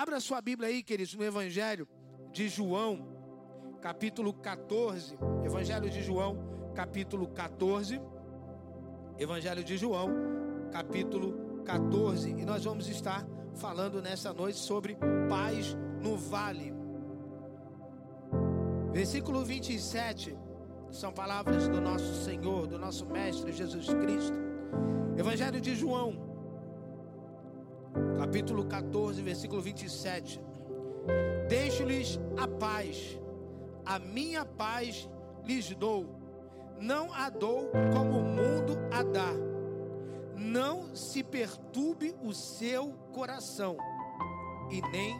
Abra 0.00 0.18
sua 0.18 0.40
Bíblia 0.40 0.70
aí, 0.70 0.82
queridos, 0.82 1.12
no 1.14 1.22
Evangelho 1.22 1.86
de 2.32 2.48
João, 2.48 3.06
capítulo 3.82 4.32
14. 4.32 5.14
Evangelho 5.44 5.90
de 5.90 6.02
João, 6.02 6.72
capítulo 6.74 7.28
14. 7.28 8.00
Evangelho 9.18 9.62
de 9.62 9.76
João, 9.76 10.08
capítulo 10.72 11.60
14. 11.66 12.30
E 12.30 12.46
nós 12.46 12.64
vamos 12.64 12.88
estar 12.88 13.26
falando 13.56 14.00
nessa 14.00 14.32
noite 14.32 14.58
sobre 14.58 14.96
paz 15.28 15.76
no 16.00 16.16
vale. 16.16 16.72
Versículo 18.94 19.44
27 19.44 20.34
são 20.90 21.12
palavras 21.12 21.68
do 21.68 21.78
nosso 21.78 22.24
Senhor, 22.24 22.66
do 22.66 22.78
nosso 22.78 23.04
Mestre 23.04 23.52
Jesus 23.52 23.92
Cristo. 23.92 24.38
Evangelho 25.18 25.60
de 25.60 25.74
João, 25.74 26.29
capítulo 28.18 28.64
14, 28.64 29.22
versículo 29.22 29.60
27. 29.60 30.40
Deixo-lhes 31.48 32.18
a 32.36 32.46
paz, 32.46 33.18
a 33.84 33.98
minha 33.98 34.44
paz 34.44 35.08
lhes 35.44 35.74
dou, 35.74 36.06
não 36.80 37.12
a 37.12 37.28
dou 37.28 37.70
como 37.92 38.18
o 38.18 38.22
mundo 38.22 38.78
a 38.92 39.02
dá. 39.02 39.32
Não 40.36 40.94
se 40.96 41.22
perturbe 41.22 42.14
o 42.22 42.32
seu 42.32 42.92
coração 43.12 43.76
e 44.70 44.80
nem 44.90 45.14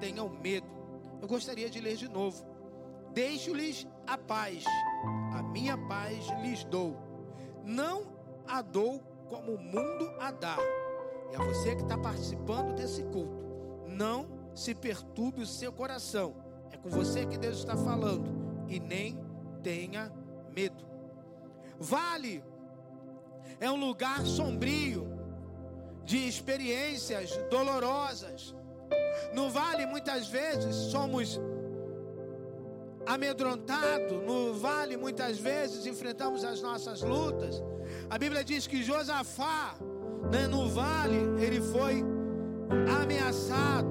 tenham 0.00 0.28
medo. 0.28 0.66
Eu 1.20 1.28
gostaria 1.28 1.68
de 1.68 1.80
ler 1.80 1.96
de 1.96 2.08
novo. 2.08 2.44
Deixo-lhes 3.12 3.86
a 4.06 4.16
paz, 4.16 4.64
a 5.34 5.42
minha 5.42 5.76
paz 5.76 6.26
lhes 6.42 6.64
dou. 6.64 6.96
Não 7.64 8.04
a 8.46 8.62
dou 8.62 9.00
como 9.28 9.52
o 9.52 9.58
mundo 9.58 10.10
a 10.18 10.30
dá. 10.30 10.56
É 11.32 11.38
você 11.38 11.74
que 11.74 11.82
está 11.82 11.98
participando 11.98 12.74
desse 12.74 13.02
culto. 13.04 13.42
Não 13.88 14.26
se 14.54 14.74
perturbe 14.74 15.42
o 15.42 15.46
seu 15.46 15.72
coração. 15.72 16.34
É 16.70 16.76
com 16.76 16.88
você 16.88 17.26
que 17.26 17.38
Deus 17.38 17.58
está 17.58 17.76
falando. 17.76 18.30
E 18.68 18.78
nem 18.78 19.18
tenha 19.62 20.12
medo. 20.54 20.84
Vale 21.78 22.44
é 23.62 23.70
um 23.70 23.76
lugar 23.76 24.26
sombrio, 24.26 25.06
de 26.04 26.28
experiências 26.28 27.36
dolorosas. 27.48 28.54
No 29.32 29.48
vale, 29.50 29.86
muitas 29.86 30.26
vezes, 30.26 30.74
somos 30.90 31.40
amedrontados. 33.06 34.20
No 34.26 34.52
vale, 34.54 34.96
muitas 34.96 35.38
vezes, 35.38 35.86
enfrentamos 35.86 36.42
as 36.44 36.60
nossas 36.60 37.02
lutas. 37.02 37.62
A 38.10 38.18
Bíblia 38.18 38.42
diz 38.42 38.66
que 38.66 38.82
Josafá, 38.82 39.76
né, 40.30 40.46
no 40.46 40.68
vale, 40.68 41.16
ele 41.40 41.60
foi 41.60 42.04
ameaçado. 43.02 43.90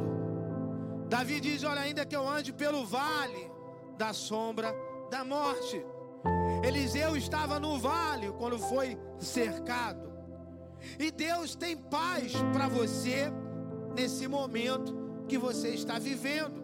Davi 1.08 1.40
diz: 1.40 1.64
Olha, 1.64 1.82
ainda 1.82 2.06
que 2.06 2.16
eu 2.16 2.28
ande 2.28 2.54
pelo 2.54 2.86
vale 2.86 3.52
da 3.98 4.14
sombra 4.14 4.74
da 5.10 5.24
morte. 5.24 5.84
Eliseu 6.64 7.18
estava 7.18 7.60
no 7.60 7.80
vale 7.80 8.32
quando 8.34 8.58
foi 8.58 8.98
cercado. 9.20 10.12
E 11.00 11.12
Deus 11.12 11.56
tem 11.56 11.76
paz 11.78 12.34
para 12.54 12.68
você 12.68 13.32
nesse 13.96 14.28
momento 14.28 14.96
que 15.28 15.38
você 15.38 15.70
está 15.70 16.00
vivendo. 16.00 16.62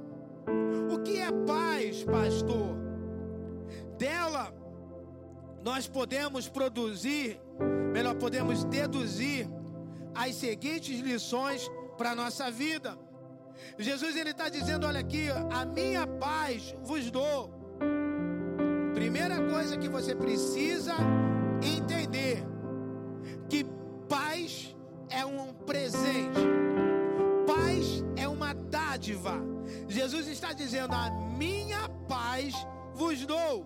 O 0.92 1.00
que 1.00 1.20
é 1.20 1.32
paz, 1.46 2.04
pastor? 2.04 2.78
Dela 3.98 4.54
nós 5.64 5.88
podemos 5.88 6.48
produzir, 6.48 7.40
melhor, 7.92 8.16
podemos 8.16 8.64
deduzir 8.64 9.48
as 10.18 10.36
seguintes 10.36 11.00
lições 11.00 11.70
para 11.98 12.12
a 12.12 12.16
nossa 12.16 12.50
vida. 12.50 12.98
Jesus 13.78 14.16
ele 14.16 14.32
está 14.32 14.50
dizendo: 14.50 14.88
olha 14.88 15.00
aqui, 15.00 15.28
a 15.30 15.66
minha 15.66 16.08
paz 16.08 16.76
vos 16.84 17.12
dou. 17.12 17.54
Primeira 18.94 19.38
coisa 19.50 19.78
que 19.78 19.88
você 19.88 20.16
precisa 20.16 20.96
entender 21.62 22.44
que 23.48 23.64
paz 24.10 24.76
é 25.10 25.24
um 25.26 25.54
presente. 25.54 26.42
Paz 27.46 28.04
é 28.16 28.28
uma 28.28 28.54
dádiva. 28.54 29.36
Jesus 29.88 30.28
está 30.28 30.52
dizendo: 30.52 30.94
"A 30.94 31.10
minha 31.38 31.88
paz 32.08 32.54
vos 32.96 33.24
dou". 33.26 33.66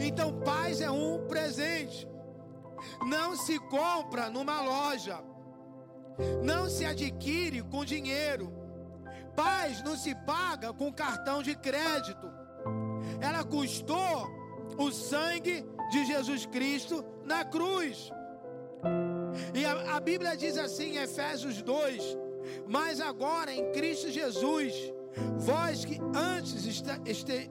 Então, 0.00 0.40
paz 0.40 0.80
é 0.80 0.90
um 0.90 1.26
presente. 1.28 2.08
Não 3.06 3.36
se 3.36 3.58
compra 3.58 4.28
numa 4.30 4.60
loja. 4.60 5.22
Não 6.42 6.68
se 6.68 6.84
adquire 6.84 7.62
com 7.62 7.84
dinheiro. 7.84 8.52
Paz 9.34 9.82
não 9.82 9.96
se 9.96 10.14
paga 10.14 10.72
com 10.72 10.92
cartão 10.92 11.42
de 11.42 11.54
crédito. 11.54 12.26
Ela 13.20 13.44
custou 13.44 14.28
o 14.78 14.90
sangue 14.90 15.64
de 15.90 16.06
Jesus 16.06 16.46
Cristo 16.46 17.04
na 17.24 17.44
cruz. 17.44 18.10
E 19.54 19.64
a, 19.64 19.96
a, 19.96 20.00
Bíblia 20.00 20.36
diz 20.36 20.56
assim 20.56 20.96
em 20.96 21.02
Efésios 21.02 21.60
2: 21.62 22.16
Mas 22.66 23.00
agora 23.00 23.52
em 23.52 23.70
Cristo 23.72 24.10
Jesus, 24.10 24.74
vós 25.36 25.84
que 25.84 26.00
antes 26.14 26.66
este, 27.04 27.50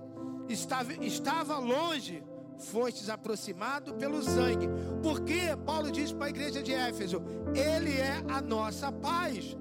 estava, 0.50 0.94
estava 0.94 1.58
longe, 1.58 2.24
fostes 2.60 3.10
aproximado 3.10 3.94
pelo 3.96 4.22
sangue. 4.22 4.68
Porque 5.02 5.56
Paulo 5.66 5.92
diz 5.92 6.12
para 6.12 6.26
a 6.26 6.30
igreja 6.30 6.62
de 6.62 6.74
Éfeso: 6.74 7.22
Ele 7.54 7.98
é 7.98 8.24
a 8.28 8.42
nossa 8.42 8.92
paz. 8.92 9.58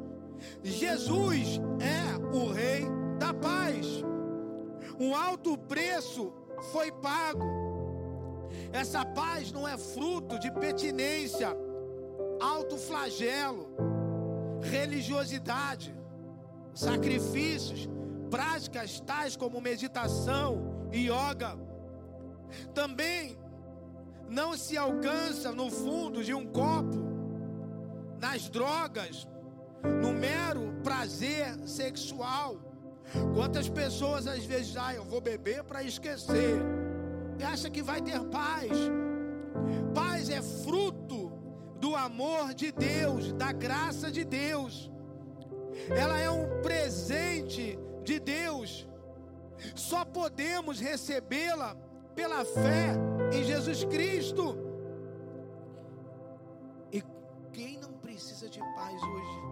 Jesus 0.63 1.61
é 1.81 2.37
o 2.37 2.51
Rei 2.51 2.87
da 3.19 3.33
paz. 3.33 3.87
Um 4.99 5.15
alto 5.15 5.57
preço 5.57 6.33
foi 6.73 6.91
pago. 6.93 7.65
Essa 8.73 9.05
paz 9.05 9.53
não 9.53 9.67
é 9.67 9.77
fruto 9.77 10.39
de 10.39 10.51
petinência, 10.51 11.57
alto 12.41 12.77
flagelo, 12.77 13.69
religiosidade, 14.63 15.95
sacrifícios, 16.75 17.89
práticas 18.31 19.01
tais 19.01 19.37
como 19.37 19.61
meditação 19.61 20.89
e 20.93 21.09
yoga. 21.09 21.59
Também 22.75 23.39
não 24.29 24.57
se 24.57 24.77
alcança 24.77 25.53
no 25.53 25.71
fundo 25.71 26.25
de 26.25 26.35
um 26.35 26.47
copo, 26.47 27.03
nas 28.19 28.49
drogas, 28.49 29.29
no 30.03 30.13
mero 30.13 30.75
prazer 30.83 31.59
sexual 31.67 32.59
Quantas 33.35 33.69
pessoas 33.69 34.27
às 34.27 34.45
vezes, 34.45 34.77
ah, 34.77 34.95
eu 34.95 35.05
vou 35.05 35.21
beber 35.21 35.63
para 35.65 35.83
esquecer, 35.83 36.61
e 37.39 37.45
acha 37.45 37.71
que 37.71 37.83
vai 37.83 38.01
ter 38.01 38.21
paz. 38.25 38.71
Paz 39.95 40.31
é 40.31 40.43
fruto 40.43 41.33
do 41.79 41.95
amor 41.95 42.55
de 42.55 42.73
Deus, 42.73 43.33
da 43.33 43.53
graça 43.53 44.11
de 44.11 44.25
Deus. 44.25 44.91
Ela 45.91 46.19
é 46.19 46.31
um 46.31 46.63
presente 46.63 47.79
de 48.03 48.19
Deus. 48.19 48.89
Só 49.75 50.05
podemos 50.05 50.81
recebê-la 50.81 51.77
pela 52.15 52.45
fé 52.45 52.95
em 53.33 53.45
Jesus 53.45 53.85
Cristo. 53.85 54.57
E 56.93 57.03
quem 57.53 57.79
não 57.79 57.93
precisa 57.95 58.49
de 58.49 58.61
paz 58.61 59.03
hoje? 59.03 59.45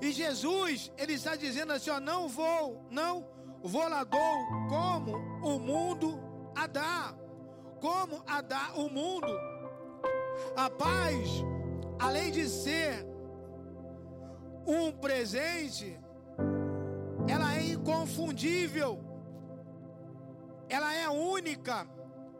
E 0.00 0.12
Jesus, 0.12 0.92
ele 0.96 1.14
está 1.14 1.36
dizendo 1.36 1.72
assim: 1.72 1.90
ó, 1.90 2.00
não 2.00 2.28
vou, 2.28 2.84
não 2.90 3.26
vou 3.62 3.88
lá 3.88 4.04
dou 4.04 4.46
como 4.68 5.16
o 5.42 5.58
mundo 5.58 6.18
a 6.54 6.66
dá, 6.66 7.14
como 7.80 8.22
a 8.26 8.40
dá 8.40 8.72
o 8.74 8.88
mundo. 8.88 9.28
A 10.56 10.70
paz, 10.70 11.44
além 11.98 12.30
de 12.30 12.48
ser 12.48 13.06
um 14.66 14.92
presente, 14.92 15.98
ela 17.28 17.54
é 17.56 17.66
inconfundível, 17.66 18.98
ela 20.70 20.94
é 20.94 21.08
única, 21.08 21.86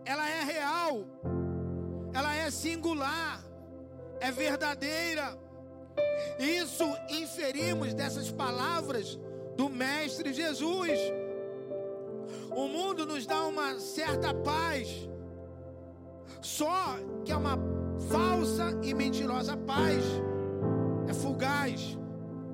ela 0.05 0.29
é 0.31 0.45
real, 0.45 1.05
ela 2.15 2.35
é 2.35 2.51
singular, 2.51 3.45
é 4.21 4.31
verdadeira. 4.31 5.37
Isso 6.39 6.85
inferimos 7.09 7.93
dessas 7.93 8.31
palavras 8.31 9.19
do 9.57 9.69
Mestre 9.69 10.33
Jesus. 10.33 10.99
O 12.55 12.69
mundo 12.69 13.05
nos 13.05 13.27
dá 13.27 13.45
uma 13.47 13.79
certa 13.81 14.33
paz, 14.33 14.89
só 16.41 16.97
que 17.25 17.33
é 17.33 17.37
uma 17.37 17.59
falsa 18.09 18.79
e 18.83 18.95
mentirosa 18.95 19.57
paz, 19.57 20.03
é 21.09 21.13
fugaz, 21.13 21.99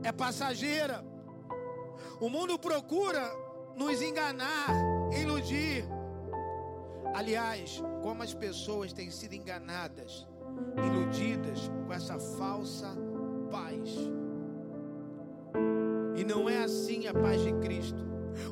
é 0.02 0.10
passageira. 0.10 1.04
O 2.18 2.30
mundo 2.30 2.58
procura 2.58 3.22
nos 3.76 4.00
enganar, 4.00 4.68
iludir. 5.12 5.84
Aliás, 7.14 7.82
como 8.02 8.22
as 8.22 8.34
pessoas 8.34 8.92
têm 8.92 9.10
sido 9.10 9.34
enganadas, 9.34 10.26
iludidas 10.76 11.70
com 11.86 11.92
essa 11.92 12.18
falsa 12.18 12.94
paz. 13.50 13.90
E 16.16 16.24
não 16.24 16.48
é 16.48 16.58
assim 16.58 17.06
a 17.06 17.14
paz 17.14 17.42
de 17.42 17.52
Cristo. 17.54 18.04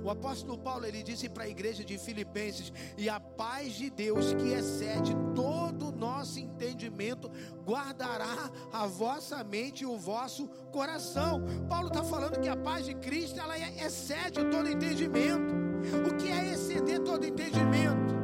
O 0.02 0.10
apóstolo 0.10 0.56
Paulo 0.58 0.86
ele 0.86 1.02
disse 1.02 1.28
para 1.28 1.44
a 1.44 1.48
igreja 1.48 1.84
de 1.84 1.98
Filipenses: 1.98 2.72
"E 2.96 3.08
a 3.08 3.20
paz 3.20 3.74
de 3.74 3.90
Deus, 3.90 4.32
que 4.34 4.48
excede 4.48 5.14
todo 5.34 5.88
o 5.88 5.92
nosso 5.92 6.38
entendimento, 6.38 7.30
guardará 7.66 8.50
a 8.72 8.86
vossa 8.86 9.42
mente 9.44 9.82
e 9.82 9.86
o 9.86 9.98
vosso 9.98 10.48
coração". 10.72 11.42
Paulo 11.68 11.88
está 11.88 12.02
falando 12.02 12.40
que 12.40 12.48
a 12.48 12.56
paz 12.56 12.86
de 12.86 12.94
Cristo 12.94 13.38
ela 13.40 13.58
é, 13.58 13.84
excede 13.84 14.44
todo 14.50 14.68
entendimento. 14.68 15.63
O 16.06 16.16
que 16.16 16.30
é 16.30 16.52
exceder 16.52 17.00
todo 17.00 17.26
entendimento? 17.26 18.14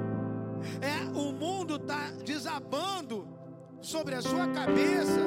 É 0.81 1.19
o 1.19 1.33
mundo 1.33 1.77
está 1.77 2.11
desabando 2.25 3.27
sobre 3.81 4.15
a 4.15 4.23
sua 4.23 4.47
cabeça. 4.49 5.21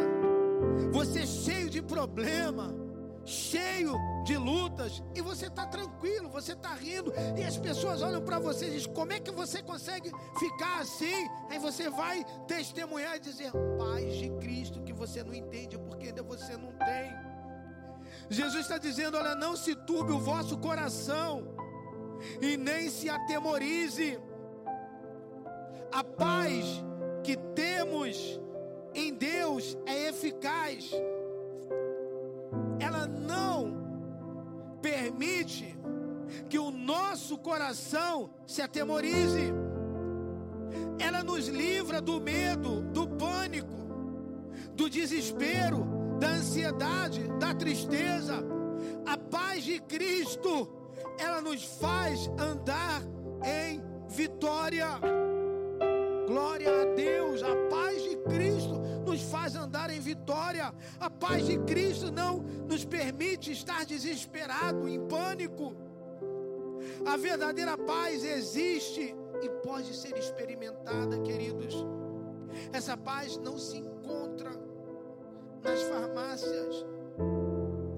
Você 0.91 1.25
cheio 1.25 1.69
de 1.69 1.81
problema 1.81 2.83
cheio 3.25 3.97
de 4.23 4.37
lutas, 4.37 5.01
e 5.15 5.21
você 5.21 5.47
está 5.47 5.65
tranquilo, 5.65 6.29
você 6.29 6.53
está 6.53 6.73
rindo, 6.73 7.13
e 7.37 7.43
as 7.43 7.57
pessoas 7.57 8.01
olham 8.01 8.21
para 8.21 8.39
você 8.39 8.67
e 8.67 8.71
dizem: 8.71 8.93
Como 8.93 9.13
é 9.13 9.19
que 9.19 9.31
você 9.31 9.61
consegue 9.61 10.11
ficar 10.39 10.81
assim? 10.81 11.27
Aí 11.49 11.59
você 11.59 11.89
vai 11.89 12.25
testemunhar 12.47 13.15
e 13.17 13.19
dizer: 13.19 13.51
Paz 13.77 14.15
de 14.15 14.29
Cristo, 14.39 14.81
que 14.81 14.93
você 14.93 15.23
não 15.23 15.33
entende 15.33 15.77
porque 15.77 16.07
ainda 16.07 16.23
você 16.23 16.57
não 16.57 16.71
tem. 16.73 17.13
Jesus 18.29 18.61
está 18.61 18.77
dizendo: 18.77 19.17
Olha, 19.17 19.35
não 19.35 19.55
se 19.55 19.75
turbe 19.75 20.11
o 20.11 20.19
vosso 20.19 20.57
coração, 20.57 21.55
e 22.41 22.57
nem 22.57 22.89
se 22.89 23.09
atemorize. 23.09 24.19
A 25.91 26.03
paz 26.03 26.83
que 27.23 27.37
temos 27.55 28.39
em 28.93 29.13
Deus 29.13 29.77
é 29.85 30.09
eficaz 30.09 30.91
ela 32.79 33.07
não 33.07 33.81
permite 34.81 35.77
que 36.49 36.59
o 36.59 36.71
nosso 36.71 37.37
coração 37.37 38.29
se 38.45 38.61
atemorize. 38.61 39.53
Ela 40.99 41.23
nos 41.23 41.47
livra 41.47 42.01
do 42.01 42.19
medo, 42.19 42.81
do 42.81 43.07
pânico, 43.07 43.73
do 44.75 44.89
desespero, 44.89 45.85
da 46.19 46.29
ansiedade, 46.29 47.27
da 47.39 47.53
tristeza. 47.53 48.43
A 49.05 49.17
paz 49.17 49.63
de 49.63 49.79
Cristo, 49.79 50.67
ela 51.17 51.41
nos 51.41 51.63
faz 51.63 52.27
andar 52.37 53.01
em 53.43 53.81
vitória. 54.07 54.87
Glória 56.27 56.69
a 56.81 56.85
Deus, 56.95 57.43
a 57.43 57.55
paz 57.69 58.01
de 58.01 58.15
Cristo 58.17 58.79
nos 59.05 59.21
faz 59.23 59.55
andar 59.55 59.89
em 59.89 59.99
vitória. 59.99 60.73
A 60.99 61.09
paz 61.09 61.45
de 61.45 61.57
Cristo 61.59 62.11
não 62.11 62.37
nos 62.67 62.85
permite 62.85 63.51
estar 63.51 63.85
desesperado, 63.85 64.87
em 64.87 64.99
pânico. 65.07 65.75
A 67.05 67.17
verdadeira 67.17 67.77
paz 67.77 68.23
existe 68.23 69.15
e 69.41 69.49
pode 69.65 69.93
ser 69.95 70.17
experimentada, 70.17 71.19
queridos. 71.19 71.75
Essa 72.71 72.95
paz 72.95 73.37
não 73.37 73.57
se 73.57 73.77
encontra 73.77 74.51
nas 75.61 75.81
farmácias. 75.83 76.85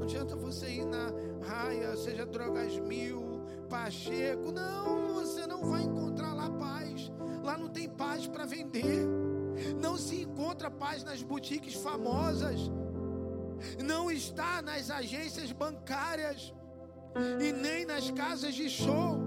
Adianta 0.05 0.35
você 0.35 0.69
ir 0.69 0.85
na 0.85 1.11
raia, 1.41 1.97
seja 1.97 2.27
Drogas 2.27 2.77
Mil, 2.77 3.41
Pacheco. 3.67 4.51
Não, 4.51 5.15
você 5.15 5.47
não 5.47 5.65
vai 5.65 5.81
encontrar 5.81 6.31
lá 6.31 6.47
paz. 6.47 7.11
Lá 7.43 7.57
não 7.57 7.69
tem 7.69 7.89
paz 7.89 8.27
para 8.27 8.45
vender. 8.45 9.03
Não 9.81 9.97
se 9.97 10.21
encontra 10.21 10.69
paz 10.69 11.03
nas 11.03 11.23
boutiques 11.23 11.73
famosas. 11.73 12.69
Não 13.83 14.11
está 14.11 14.61
nas 14.61 14.91
agências 14.91 15.51
bancárias. 15.51 16.53
E 17.41 17.51
nem 17.51 17.83
nas 17.83 18.11
casas 18.11 18.53
de 18.53 18.69
show. 18.69 19.17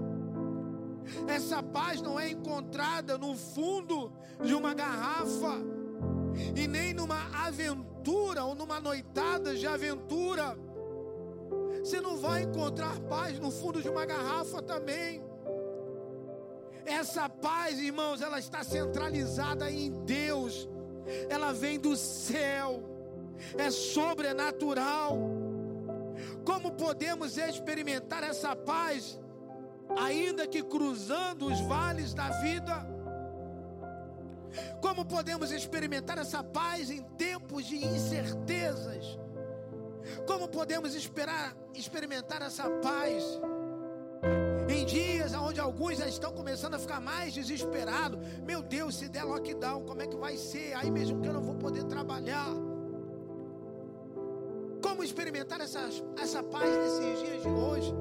Essa 1.27 1.61
paz 1.61 2.01
não 2.01 2.17
é 2.17 2.29
encontrada 2.29 3.17
no 3.17 3.35
fundo 3.35 4.13
de 4.41 4.55
uma 4.55 4.73
garrafa. 4.73 5.57
E 6.55 6.65
nem 6.69 6.93
numa 6.93 7.19
aventura 7.45 8.45
ou 8.45 8.55
numa 8.55 8.79
noitada 8.79 9.53
de 9.57 9.67
aventura. 9.67 10.57
Você 11.89 12.01
não 12.01 12.17
vai 12.17 12.43
encontrar 12.43 12.99
paz 12.99 13.39
no 13.39 13.49
fundo 13.49 13.81
de 13.81 13.89
uma 13.89 14.05
garrafa 14.05 14.61
também. 14.61 15.23
Essa 16.85 17.27
paz, 17.27 17.79
irmãos, 17.79 18.21
ela 18.21 18.37
está 18.37 18.63
centralizada 18.63 19.71
em 19.71 19.89
Deus. 20.05 20.69
Ela 21.31 21.51
vem 21.51 21.79
do 21.79 21.97
céu. 21.97 22.83
É 23.57 23.71
sobrenatural. 23.71 25.17
Como 26.45 26.73
podemos 26.73 27.39
experimentar 27.39 28.23
essa 28.23 28.55
paz, 28.55 29.19
ainda 29.97 30.45
que 30.45 30.61
cruzando 30.61 31.47
os 31.47 31.59
vales 31.61 32.13
da 32.13 32.29
vida? 32.41 32.87
Como 34.79 35.05
podemos 35.05 35.51
experimentar 35.51 36.19
essa 36.19 36.43
paz 36.43 36.91
em 36.91 37.01
tempos 37.17 37.65
de 37.65 37.83
incertezas? 37.83 39.17
Como 40.25 40.47
podemos 40.47 40.95
esperar 40.95 41.55
experimentar 41.73 42.41
essa 42.41 42.69
paz? 42.69 43.23
Em 44.69 44.85
dias 44.85 45.33
onde 45.33 45.59
alguns 45.59 45.97
já 45.97 46.07
estão 46.07 46.31
começando 46.31 46.75
a 46.75 46.79
ficar 46.79 46.99
mais 46.99 47.33
desesperados. 47.33 48.19
Meu 48.43 48.61
Deus, 48.61 48.95
se 48.95 49.09
der 49.09 49.23
lockdown, 49.23 49.85
como 49.85 50.01
é 50.01 50.07
que 50.07 50.15
vai 50.15 50.37
ser? 50.37 50.73
Aí 50.75 50.91
mesmo 50.91 51.21
que 51.21 51.27
eu 51.27 51.33
não 51.33 51.41
vou 51.41 51.55
poder 51.55 51.83
trabalhar. 51.85 52.49
Como 54.81 55.03
experimentar 55.03 55.59
essa, 55.61 55.89
essa 56.17 56.43
paz 56.43 56.69
nesses 56.77 57.19
dias 57.25 57.41
de 57.41 57.49
hoje? 57.49 57.93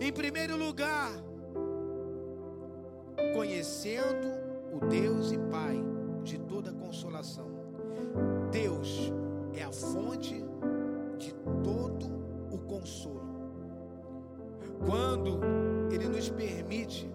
Em 0.00 0.12
primeiro 0.12 0.56
lugar, 0.56 1.10
conhecendo 3.34 4.28
o 4.72 4.86
Deus 4.86 5.32
e 5.32 5.38
Pai 5.38 5.76
de 6.22 6.38
toda 6.38 6.72
consolação. 6.72 7.48
Deus 8.50 9.07
é 9.58 9.64
a 9.64 9.72
fonte 9.72 10.44
de 11.18 11.34
todo 11.62 12.06
o 12.50 12.58
consolo 12.58 13.28
quando 14.84 15.40
Ele 15.90 16.08
nos 16.08 16.28
permite 16.30 17.10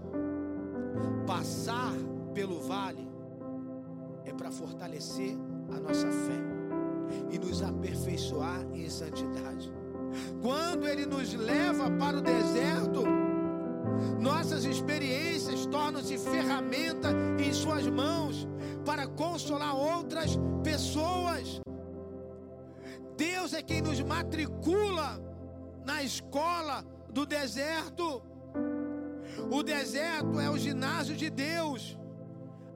passar 1.26 1.94
pelo 2.34 2.60
vale, 2.62 3.08
é 4.26 4.34
para 4.34 4.52
fortalecer 4.52 5.38
a 5.76 5.80
nossa 5.80 6.08
fé 6.08 6.42
e 7.32 7.40
nos 7.40 7.62
aperfeiçoar 7.62 8.62
em 8.74 8.90
santidade. 8.90 9.72
Quando 10.42 10.88
Ele 10.88 11.06
nos 11.06 11.34
leva 11.34 11.90
para 11.92 12.18
o 12.18 12.22
deserto, 12.22 13.04
nossas 14.20 14.66
experiências 14.66 15.66
tornam-se 15.66 16.18
ferramenta 16.18 17.10
em 17.40 17.54
Suas 17.54 17.88
mãos 17.88 18.48
para 18.86 19.08
consolar 19.08 19.76
outras 19.76 20.38
pessoas. 20.64 21.13
Deus 23.44 23.54
é 23.54 23.62
quem 23.62 23.82
nos 23.82 24.00
matricula 24.00 25.20
na 25.84 26.02
escola 26.02 26.82
do 27.10 27.26
deserto. 27.26 28.24
O 29.52 29.62
deserto 29.62 30.40
é 30.40 30.50
o 30.50 30.58
ginásio 30.58 31.14
de 31.14 31.30
Deus, 31.30 32.00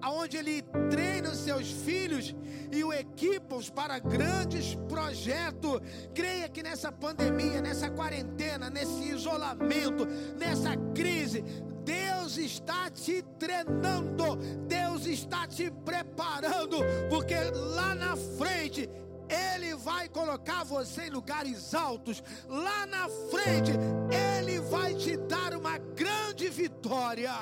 aonde 0.02 0.36
ele 0.36 0.62
treina 0.90 1.30
os 1.30 1.38
seus 1.38 1.72
filhos 1.72 2.36
e 2.70 2.84
o 2.84 2.92
equipa-os 2.92 3.70
para 3.70 3.98
grandes 3.98 4.76
projetos. 4.90 5.80
Creia 6.14 6.50
que 6.50 6.62
nessa 6.62 6.92
pandemia, 6.92 7.62
nessa 7.62 7.90
quarentena, 7.90 8.70
nesse 8.70 9.04
isolamento, 9.04 10.06
nessa 10.38 10.76
crise, 10.94 11.46
Deus 11.86 12.38
está 12.38 12.90
te 12.90 13.24
treinando, 13.40 14.36
Deus 14.68 15.06
está 15.06 15.48
te 15.48 15.72
preparando, 15.72 16.80
porque 17.10 17.36
lá 17.54 17.96
na 17.96 18.18
frente 18.18 18.90
ele 19.30 19.76
vai 19.76 20.08
colocar 20.08 20.64
você 20.64 21.08
em 21.08 21.10
lugares 21.10 21.74
altos. 21.74 22.24
Lá 22.48 22.86
na 22.86 23.10
frente, 23.30 23.72
Ele 24.10 24.60
vai 24.60 24.94
te 24.96 25.18
dar 25.18 25.54
uma 25.54 25.78
grande 25.78 26.50
vitória. 26.50 27.34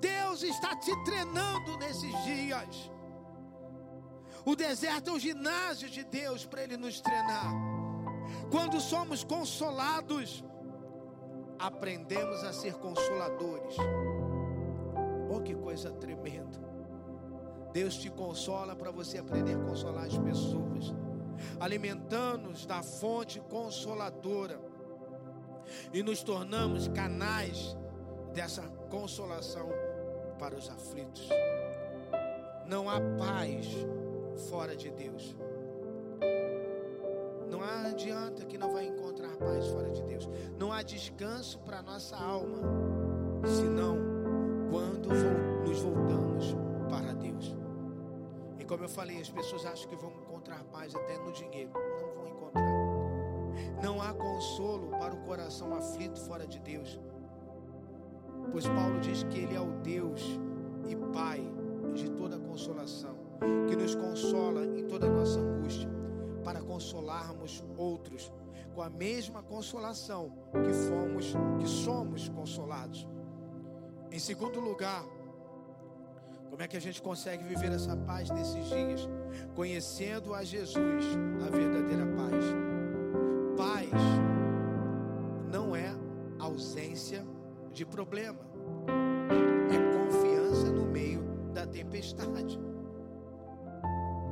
Deus 0.00 0.42
está 0.42 0.76
te 0.76 0.94
treinando 1.04 1.78
nesses 1.78 2.24
dias. 2.24 2.90
O 4.44 4.54
deserto 4.54 5.10
é 5.10 5.12
o 5.12 5.18
ginásio 5.18 5.88
de 5.88 6.04
Deus 6.04 6.44
para 6.44 6.62
Ele 6.62 6.76
nos 6.76 7.00
treinar. 7.00 7.52
Quando 8.50 8.80
somos 8.80 9.22
consolados, 9.24 10.44
aprendemos 11.58 12.42
a 12.44 12.52
ser 12.52 12.74
consoladores. 12.74 13.76
Oh, 15.28 15.40
que 15.40 15.54
coisa 15.54 15.90
tremenda! 15.92 16.65
Deus 17.76 17.94
te 17.96 18.08
consola 18.08 18.74
para 18.74 18.90
você 18.90 19.18
aprender 19.18 19.54
a 19.54 19.58
consolar 19.58 20.06
as 20.06 20.16
pessoas, 20.16 20.94
alimentando-nos 21.60 22.64
da 22.64 22.82
fonte 22.82 23.38
consoladora 23.38 24.58
e 25.92 26.02
nos 26.02 26.22
tornamos 26.22 26.88
canais 26.88 27.76
dessa 28.32 28.62
consolação 28.88 29.68
para 30.38 30.56
os 30.56 30.70
aflitos. 30.70 31.28
Não 32.66 32.88
há 32.88 32.98
paz 33.18 33.66
fora 34.48 34.74
de 34.74 34.90
Deus. 34.90 35.36
Não 37.50 37.62
adianta 37.62 38.46
que 38.46 38.56
não 38.56 38.72
vai 38.72 38.86
encontrar 38.86 39.36
paz 39.36 39.66
fora 39.66 39.90
de 39.90 40.02
Deus. 40.02 40.26
Não 40.58 40.72
há 40.72 40.80
descanso 40.80 41.58
para 41.58 41.82
nossa 41.82 42.16
alma, 42.16 42.58
senão 43.44 43.98
quando 44.70 45.10
nos 45.68 45.78
voltamos. 45.80 46.65
Como 48.66 48.82
eu 48.82 48.88
falei, 48.88 49.20
as 49.20 49.30
pessoas 49.30 49.64
acham 49.64 49.88
que 49.88 49.96
vão 49.96 50.10
encontrar 50.10 50.64
paz 50.64 50.94
até 50.94 51.16
no 51.18 51.32
dinheiro. 51.32 51.70
Não 51.72 52.14
vão 52.14 52.28
encontrar. 52.28 52.76
Não 53.82 54.02
há 54.02 54.12
consolo 54.12 54.88
para 54.98 55.14
o 55.14 55.18
coração 55.18 55.74
aflito 55.74 56.18
fora 56.20 56.46
de 56.46 56.58
Deus. 56.58 56.98
Pois 58.50 58.66
Paulo 58.66 58.98
diz 59.00 59.22
que 59.24 59.38
Ele 59.38 59.54
é 59.54 59.60
o 59.60 59.70
Deus 59.82 60.20
e 60.88 60.96
Pai 61.12 61.40
de 61.94 62.10
toda 62.10 62.38
consolação, 62.38 63.16
que 63.68 63.76
nos 63.76 63.94
consola 63.94 64.66
em 64.66 64.86
toda 64.86 65.06
a 65.06 65.10
nossa 65.10 65.40
angústia, 65.40 65.88
para 66.44 66.60
consolarmos 66.60 67.64
outros 67.76 68.32
com 68.74 68.82
a 68.82 68.90
mesma 68.90 69.42
consolação 69.42 70.32
que 70.52 70.72
fomos, 70.72 71.34
que 71.58 71.66
somos 71.66 72.28
consolados. 72.28 73.08
Em 74.10 74.18
segundo 74.18 74.60
lugar, 74.60 75.04
como 76.50 76.62
é 76.62 76.68
que 76.68 76.76
a 76.76 76.80
gente 76.80 77.02
consegue 77.02 77.44
viver 77.44 77.72
essa 77.72 77.96
paz 77.96 78.30
nesses 78.30 78.66
dias? 78.66 79.08
Conhecendo 79.54 80.34
a 80.34 80.42
Jesus, 80.42 81.04
a 81.46 81.50
verdadeira 81.50 82.06
paz. 82.06 82.44
Paz 83.56 83.90
não 85.50 85.74
é 85.74 85.94
ausência 86.38 87.24
de 87.72 87.84
problema, 87.84 88.38
é 89.70 89.96
confiança 89.98 90.70
no 90.70 90.86
meio 90.86 91.22
da 91.52 91.66
tempestade. 91.66 92.58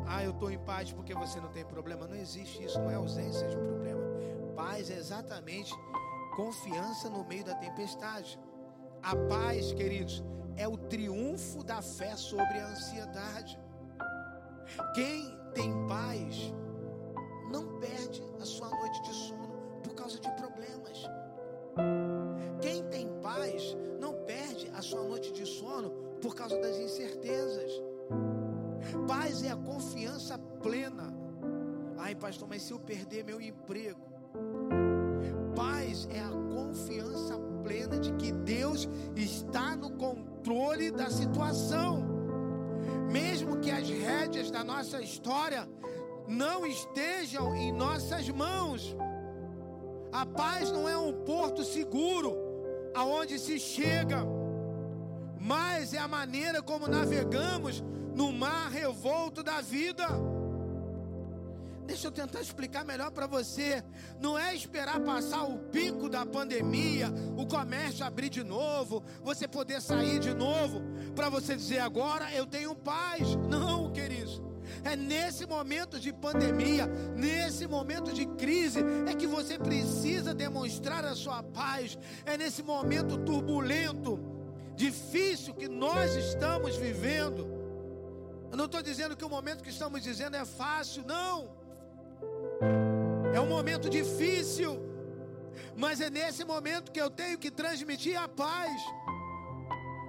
Ah, 0.06 0.22
eu 0.22 0.30
estou 0.30 0.50
em 0.50 0.58
paz 0.58 0.92
porque 0.92 1.14
você 1.14 1.40
não 1.40 1.48
tem 1.48 1.64
problema. 1.64 2.06
Não 2.06 2.16
existe 2.16 2.62
isso, 2.62 2.78
não 2.78 2.90
é 2.90 2.94
ausência 2.94 3.48
de 3.48 3.56
problema. 3.56 4.00
Paz 4.54 4.90
é 4.90 4.96
exatamente 4.96 5.74
confiança 6.36 7.08
no 7.10 7.24
meio 7.24 7.44
da 7.44 7.54
tempestade. 7.54 8.38
A 9.02 9.16
paz, 9.16 9.72
queridos, 9.72 10.22
é 10.56 10.68
o 10.68 10.76
triunfo 10.76 11.64
da 11.64 11.82
fé 11.82 12.16
sobre 12.16 12.58
a 12.58 12.68
ansiedade. 12.68 13.58
Quem 14.94 15.36
tem 15.52 15.86
paz 15.86 16.52
não 17.50 17.78
perde 17.78 18.22
a 18.40 18.44
sua 18.44 18.68
noite 18.70 19.02
de 19.02 19.14
sono 19.14 19.48
por 19.82 19.94
causa 19.94 20.18
de 20.18 20.30
problemas. 20.32 21.08
Quem 22.60 22.84
tem 22.88 23.08
paz 23.20 23.76
não 24.00 24.14
perde 24.24 24.70
a 24.74 24.82
sua 24.82 25.02
noite 25.02 25.32
de 25.32 25.46
sono 25.46 25.90
por 26.20 26.34
causa 26.34 26.58
das 26.60 26.78
incertezas. 26.78 27.72
Paz 29.06 29.42
é 29.42 29.50
a 29.50 29.56
confiança 29.56 30.38
plena. 30.62 31.12
Ai, 31.98 32.14
pastor, 32.14 32.48
mas 32.48 32.62
se 32.62 32.72
eu 32.72 32.78
perder 32.78 33.24
meu 33.24 33.40
emprego? 33.40 34.00
Paz 35.54 36.08
é 36.10 36.20
a 36.20 36.30
confiança 36.30 37.38
plena 37.62 37.98
de 37.98 38.12
que 38.14 38.32
Deus 38.32 38.88
está 39.14 39.76
no 39.76 39.90
controle 39.90 40.33
da 40.92 41.08
situação. 41.08 42.04
Mesmo 43.10 43.60
que 43.60 43.70
as 43.70 43.88
rédeas 43.88 44.50
da 44.50 44.62
nossa 44.62 45.00
história 45.00 45.66
não 46.28 46.66
estejam 46.66 47.54
em 47.56 47.72
nossas 47.72 48.28
mãos. 48.28 48.94
A 50.12 50.26
paz 50.26 50.70
não 50.70 50.86
é 50.88 50.96
um 50.96 51.12
porto 51.24 51.64
seguro 51.64 52.36
aonde 52.94 53.38
se 53.38 53.58
chega, 53.58 54.18
mas 55.40 55.94
é 55.94 55.98
a 55.98 56.06
maneira 56.06 56.62
como 56.62 56.86
navegamos 56.86 57.82
no 58.14 58.30
mar 58.30 58.70
revolto 58.70 59.42
da 59.42 59.62
vida. 59.62 60.06
Deixa 61.86 62.06
eu 62.06 62.12
tentar 62.12 62.40
explicar 62.40 62.84
melhor 62.84 63.10
para 63.10 63.26
você. 63.26 63.84
Não 64.18 64.38
é 64.38 64.54
esperar 64.54 65.00
passar 65.00 65.44
o 65.44 65.58
pico 65.58 66.08
da 66.08 66.24
pandemia, 66.24 67.12
o 67.36 67.46
comércio 67.46 68.04
abrir 68.04 68.30
de 68.30 68.42
novo, 68.42 69.02
você 69.22 69.46
poder 69.46 69.80
sair 69.80 70.18
de 70.18 70.32
novo, 70.32 70.82
para 71.14 71.28
você 71.28 71.54
dizer 71.54 71.80
agora 71.80 72.32
eu 72.32 72.46
tenho 72.46 72.74
paz. 72.74 73.36
Não, 73.48 73.92
queridos. 73.92 74.40
É 74.82 74.96
nesse 74.96 75.46
momento 75.46 76.00
de 76.00 76.12
pandemia, 76.12 76.86
nesse 77.14 77.66
momento 77.66 78.12
de 78.12 78.26
crise, 78.26 78.80
é 79.06 79.14
que 79.14 79.26
você 79.26 79.58
precisa 79.58 80.34
demonstrar 80.34 81.04
a 81.04 81.14
sua 81.14 81.42
paz. 81.42 81.98
É 82.24 82.36
nesse 82.36 82.62
momento 82.62 83.18
turbulento, 83.18 84.18
difícil 84.74 85.54
que 85.54 85.68
nós 85.68 86.14
estamos 86.16 86.76
vivendo. 86.76 87.46
Eu 88.50 88.56
não 88.56 88.66
estou 88.66 88.82
dizendo 88.82 89.16
que 89.16 89.24
o 89.24 89.28
momento 89.28 89.62
que 89.62 89.70
estamos 89.70 90.02
dizendo 90.02 90.36
é 90.36 90.44
fácil, 90.44 91.04
não. 91.06 91.63
É 93.34 93.40
um 93.40 93.46
momento 93.46 93.88
difícil, 93.90 94.80
mas 95.76 96.00
é 96.00 96.08
nesse 96.08 96.44
momento 96.44 96.92
que 96.92 97.00
eu 97.00 97.10
tenho 97.10 97.38
que 97.38 97.50
transmitir 97.50 98.20
a 98.20 98.28
paz. 98.28 98.80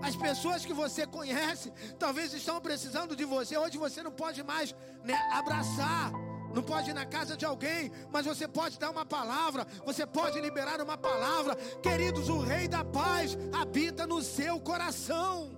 As 0.02 0.16
pessoas 0.16 0.66
que 0.66 0.74
você 0.74 1.08
conhece 1.08 1.72
talvez 1.98 2.34
estão 2.34 2.62
precisando 2.62 3.16
de 3.16 3.26
você. 3.26 3.58
Hoje 3.58 3.78
você 3.78 4.04
não 4.04 4.12
pode 4.12 4.44
mais 4.44 4.76
né, 5.04 5.18
abraçar, 5.32 6.12
não 6.54 6.62
pode 6.62 6.92
ir 6.92 6.94
na 6.94 7.06
casa 7.06 7.36
de 7.36 7.46
alguém, 7.46 7.92
mas 8.12 8.26
você 8.26 8.48
pode 8.48 8.78
dar 8.78 8.92
uma 8.92 9.06
palavra, 9.06 9.66
você 9.84 10.06
pode 10.06 10.40
liberar 10.40 10.80
uma 10.82 10.98
palavra. 10.98 11.56
Queridos, 11.82 12.30
o 12.30 12.40
Rei 12.40 12.68
da 12.68 12.84
Paz 12.84 13.38
habita 13.52 14.06
no 14.06 14.22
seu 14.22 14.60
coração. 14.60 15.58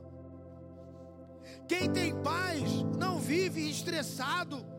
Quem 1.67 1.91
tem 1.91 2.15
paz 2.23 2.61
não 2.97 3.19
vive 3.19 3.69
estressado. 3.69 4.76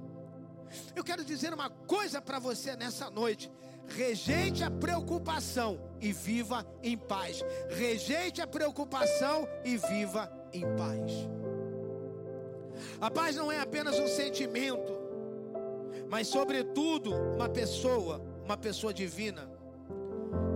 Eu 0.95 1.05
quero 1.05 1.25
dizer 1.25 1.53
uma 1.53 1.71
coisa 1.71 2.21
para 2.21 2.39
você 2.39 2.77
nessa 2.77 3.11
noite. 3.11 3.51
Rejeite 3.87 4.63
a 4.63 4.71
preocupação 4.71 5.81
e 6.01 6.13
viva 6.13 6.67
em 6.83 6.97
paz. 6.97 7.43
Rejeite 7.71 8.41
a 8.43 8.47
preocupação 8.47 9.49
e 9.65 9.77
viva 9.77 10.31
em 10.53 10.63
paz. 10.77 11.13
A 13.01 13.11
paz 13.11 13.35
não 13.35 13.51
é 13.51 13.59
apenas 13.59 13.99
um 13.99 14.07
sentimento, 14.07 14.99
mas, 16.09 16.29
sobretudo, 16.29 17.13
uma 17.13 17.49
pessoa, 17.49 18.23
uma 18.45 18.57
pessoa 18.57 18.93
divina. 18.93 19.51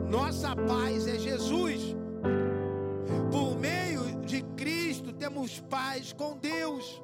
Nossa 0.09 0.55
paz 0.55 1.07
é 1.07 1.19
Jesus. 1.19 1.97
Por 3.31 3.59
meio 3.59 4.21
de 4.27 4.43
Cristo 4.57 5.13
temos 5.13 5.59
paz 5.61 6.13
com 6.13 6.37
Deus. 6.37 7.03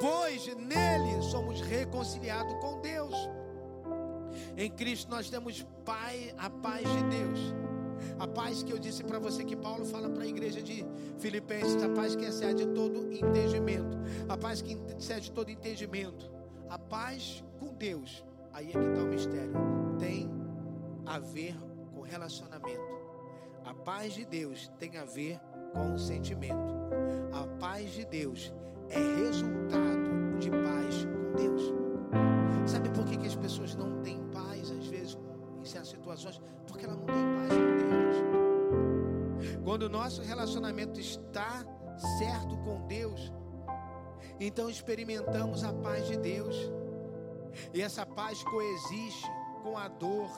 Pois 0.00 0.46
nele 0.56 1.22
somos 1.22 1.60
reconciliados 1.60 2.54
com 2.60 2.80
Deus. 2.80 3.14
Em 4.56 4.70
Cristo 4.70 5.10
nós 5.10 5.28
temos 5.28 5.66
pai, 5.84 6.34
a 6.38 6.48
paz 6.48 6.82
de 6.82 7.02
Deus. 7.04 7.54
A 8.18 8.26
paz 8.26 8.62
que 8.62 8.72
eu 8.72 8.78
disse 8.78 9.02
para 9.02 9.18
você 9.18 9.44
que 9.44 9.56
Paulo 9.56 9.84
fala 9.84 10.08
para 10.08 10.24
a 10.24 10.26
igreja 10.26 10.62
de 10.62 10.84
Filipenses, 11.18 11.82
a 11.82 11.88
paz 11.88 12.14
que 12.14 12.24
excede 12.24 12.66
todo 12.66 13.12
entendimento. 13.12 13.98
A 14.28 14.36
paz 14.36 14.62
que 14.62 14.78
excede 14.96 15.30
todo 15.30 15.50
entendimento. 15.50 16.30
A 16.68 16.78
paz 16.78 17.44
com 17.58 17.74
Deus. 17.74 18.24
Aí 18.52 18.68
é 18.68 18.72
que 18.72 18.78
está 18.78 19.02
o 19.02 19.06
mistério. 19.06 19.52
Tem 19.98 20.30
a 21.06 21.18
ver 21.18 21.56
com 21.94 22.02
relacionamento. 22.02 22.98
A 23.64 23.74
paz 23.74 24.14
de 24.14 24.24
Deus 24.24 24.70
tem 24.78 24.96
a 24.96 25.04
ver 25.04 25.40
com 25.72 25.98
sentimento. 25.98 26.74
A 27.32 27.46
paz 27.58 27.92
de 27.92 28.04
Deus 28.04 28.52
é 28.90 28.98
resultado 28.98 30.38
de 30.38 30.50
paz 30.50 31.04
com 31.04 31.36
Deus. 31.36 31.74
Sabe 32.66 32.88
por 32.90 33.04
que, 33.04 33.16
que 33.16 33.26
as 33.26 33.36
pessoas 33.36 33.74
não 33.74 34.02
têm 34.02 34.18
certas 35.68 35.88
situações, 35.88 36.40
porque 36.66 36.84
ela 36.84 36.94
não 36.94 37.04
tem 37.04 37.14
paz 37.14 37.48
com 37.50 37.76
Deus. 37.90 39.62
Quando 39.64 39.82
o 39.82 39.88
nosso 39.88 40.22
relacionamento 40.22 40.98
está 40.98 41.64
certo 42.18 42.56
com 42.58 42.86
Deus, 42.86 43.32
então 44.40 44.70
experimentamos 44.70 45.62
a 45.62 45.72
paz 45.72 46.06
de 46.06 46.16
Deus. 46.16 46.56
E 47.72 47.82
essa 47.82 48.06
paz 48.06 48.42
coexiste 48.44 49.26
com 49.62 49.76
a 49.76 49.88
dor, 49.88 50.30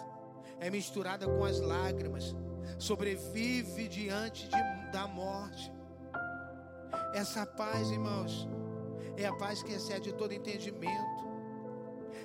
é 0.58 0.70
misturada 0.70 1.26
com 1.26 1.44
as 1.44 1.60
lágrimas, 1.60 2.34
sobrevive 2.78 3.88
diante 3.88 4.48
de, 4.48 4.92
da 4.92 5.06
morte. 5.06 5.72
Essa 7.12 7.44
paz, 7.44 7.90
irmãos, 7.90 8.48
é 9.16 9.26
a 9.26 9.32
paz 9.32 9.62
que 9.62 9.72
excede 9.72 10.12
todo 10.14 10.32
entendimento. 10.32 11.20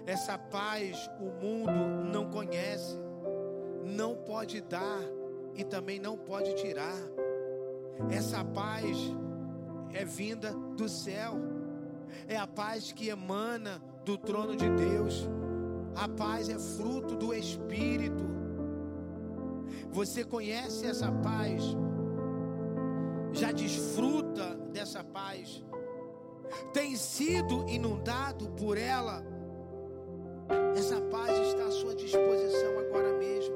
Essa 0.06 0.38
paz 0.38 1.10
o 1.20 1.32
mundo 1.44 1.72
não 2.12 2.30
conhece, 2.30 2.98
não 3.84 4.16
pode 4.16 4.62
dar 4.62 5.02
e 5.56 5.64
também 5.64 6.00
não 6.00 6.18
pode 6.18 6.54
tirar. 6.56 6.96
Essa 8.10 8.44
paz 8.44 8.98
é 9.94 10.06
vinda 10.06 10.54
do 10.76 10.88
céu, 10.88 11.36
é 12.28 12.38
a 12.38 12.46
paz 12.46 12.92
que 12.92 13.10
emana 13.10 13.82
do 14.04 14.18
trono 14.18 14.56
de 14.56 14.70
Deus. 14.70 15.28
A 15.96 16.08
paz 16.08 16.50
é 16.50 16.60
fruto 16.60 17.16
do 17.16 17.34
Espírito. 17.34 18.24
Você 19.92 20.24
conhece 20.24 20.86
essa 20.86 21.12
paz? 21.12 21.64
Já 23.36 23.52
desfruta 23.52 24.56
dessa 24.72 25.04
paz? 25.04 25.62
Tem 26.74 26.96
sido 26.96 27.68
inundado 27.68 28.50
por 28.52 28.78
ela? 28.78 29.22
Essa 30.76 31.02
paz 31.02 31.38
está 31.48 31.66
à 31.66 31.72
sua 31.72 31.94
disposição 31.96 32.80
agora 32.80 33.12
mesmo. 33.18 33.56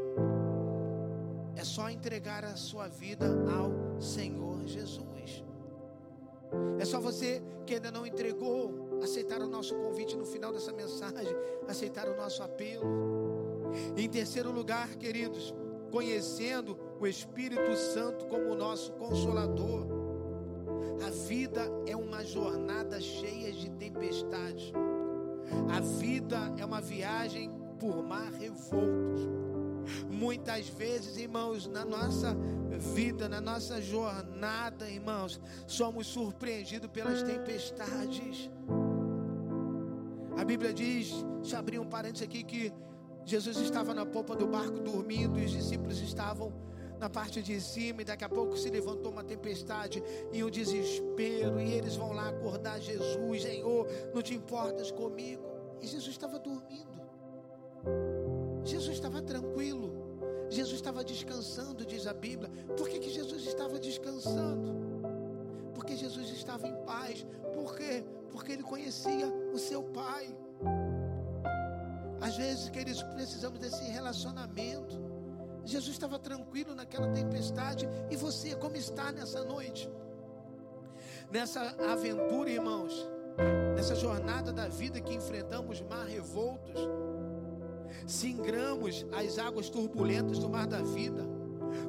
É 1.55 1.63
só 1.63 1.89
entregar 1.89 2.43
a 2.43 2.57
sua 2.57 2.88
vida 2.89 3.25
ao 3.57 4.01
Senhor 4.01 4.65
Jesus. 4.65 5.43
É 6.77 6.83
só 6.83 7.00
você 7.00 7.41
que 7.65 7.75
ainda 7.75 7.89
não 7.89 8.05
entregou, 8.05 9.00
aceitar 9.01 9.41
o 9.41 9.48
nosso 9.48 9.75
convite 9.75 10.15
no 10.17 10.25
final 10.25 10.51
dessa 10.51 10.74
mensagem, 10.74 11.33
aceitar 11.67 12.09
o 12.09 12.17
nosso 12.17 12.43
apelo. 12.43 12.83
Em 13.95 14.09
terceiro 14.09 14.51
lugar, 14.51 14.95
queridos, 14.95 15.53
conhecendo 15.89 16.77
o 17.00 17.08
Espírito 17.08 17.75
Santo 17.75 18.25
como 18.25 18.55
nosso 18.55 18.91
consolador. 18.93 19.88
A 21.05 21.10
vida 21.10 21.62
é 21.86 21.96
uma 21.96 22.24
jornada 22.24 23.00
cheia 23.00 23.51
de 23.51 23.69
tempestades. 23.72 24.72
A 25.74 25.79
vida 25.79 26.53
é 26.58 26.65
uma 26.65 26.81
viagem 26.81 27.51
por 27.79 28.03
mar 28.03 28.31
revoltos. 28.34 29.27
Muitas 30.10 30.67
vezes, 30.67 31.17
irmãos, 31.17 31.67
na 31.67 31.86
nossa 31.86 32.36
vida, 32.93 33.27
na 33.27 33.41
nossa 33.41 33.81
jornada, 33.81 34.89
irmãos, 34.89 35.39
somos 35.65 36.08
surpreendidos 36.08 36.89
pelas 36.89 37.24
tempestades. 37.24 38.50
A 40.38 40.43
Bíblia 40.43 40.74
diz, 40.74 41.12
deixa 41.41 41.55
eu 41.55 41.60
abrir 41.60 41.79
um 41.79 41.86
parênteses 41.86 42.27
aqui, 42.27 42.43
que 42.43 42.72
Jesus 43.29 43.57
estava 43.57 43.93
na 43.93 44.07
polpa 44.07 44.36
do 44.36 44.48
barco 44.48 44.79
dormindo 44.79 45.38
e 45.38 45.45
os 45.45 45.51
discípulos 45.51 46.01
estavam 46.01 46.51
na 46.98 47.07
parte 47.07 47.43
de 47.43 47.62
cima, 47.62 48.01
e 48.01 48.05
daqui 48.05 48.24
a 48.24 48.29
pouco 48.29 48.57
se 48.57 48.71
levantou 48.71 49.12
uma 49.12 49.24
tempestade 49.24 50.03
e 50.33 50.43
um 50.43 50.50
desespero, 50.50 51.62
e 51.62 51.74
eles 51.74 51.95
vão 51.95 52.12
lá 52.12 52.27
acordar 52.27 52.81
Jesus, 52.81 53.43
Senhor, 53.43 53.88
não 54.15 54.21
te 54.24 54.33
importas 54.33 54.89
comigo. 54.91 55.43
E 55.79 55.86
Jesus 55.86 56.09
estava 56.09 56.39
dormindo, 56.39 57.00
Jesus 58.65 58.95
estava 58.95 59.21
tranquilo, 59.21 59.93
Jesus 60.50 60.77
estava 60.77 61.03
descansando, 61.03 61.86
diz 61.86 62.07
a 62.07 62.13
Bíblia. 62.13 62.50
Por 62.75 62.89
que, 62.89 62.98
que 62.98 63.12
Jesus 63.12 63.45
estava 63.45 63.79
descansando? 63.79 64.75
Porque 65.75 65.95
Jesus 65.95 66.29
estava 66.31 66.67
em 66.67 66.75
paz. 66.83 67.25
Por 67.53 67.77
quê? 67.77 68.03
Porque 68.31 68.53
ele 68.53 68.63
conhecia 68.63 69.27
o 69.53 69.59
seu 69.59 69.83
Pai. 69.83 70.36
Às 72.21 72.35
vezes, 72.35 72.69
queridos, 72.69 73.01
precisamos 73.03 73.59
desse 73.59 73.83
relacionamento. 73.83 74.99
Jesus 75.65 75.93
estava 75.93 76.17
tranquilo 76.19 76.75
naquela 76.75 77.07
tempestade. 77.09 77.88
E 78.09 78.15
você, 78.15 78.55
como 78.55 78.75
está 78.75 79.11
nessa 79.11 79.43
noite? 79.43 79.89
Nessa 81.31 81.75
aventura, 81.91 82.49
irmãos, 82.49 83.07
nessa 83.75 83.95
jornada 83.95 84.51
da 84.51 84.67
vida 84.67 84.99
que 84.99 85.13
enfrentamos 85.13 85.81
mar 85.81 86.05
revoltos, 86.05 86.79
singramos 88.07 89.05
as 89.13 89.38
águas 89.38 89.69
turbulentas 89.69 90.39
do 90.39 90.49
mar 90.49 90.67
da 90.67 90.81
vida, 90.81 91.23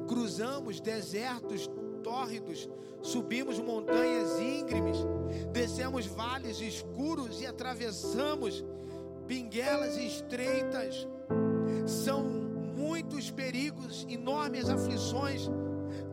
cruzamos 0.07 0.79
desertos 0.79 1.69
tórridos, 2.03 2.69
subimos 3.01 3.59
montanhas 3.59 4.39
íngremes, 4.39 4.97
descemos 5.51 6.05
vales 6.05 6.59
escuros 6.61 7.41
e 7.41 7.45
atravessamos 7.45 8.63
pinguelas 9.31 9.95
estreitas. 9.95 11.07
São 11.87 12.21
muitos 12.75 13.31
perigos, 13.31 14.05
enormes 14.09 14.69
aflições, 14.69 15.49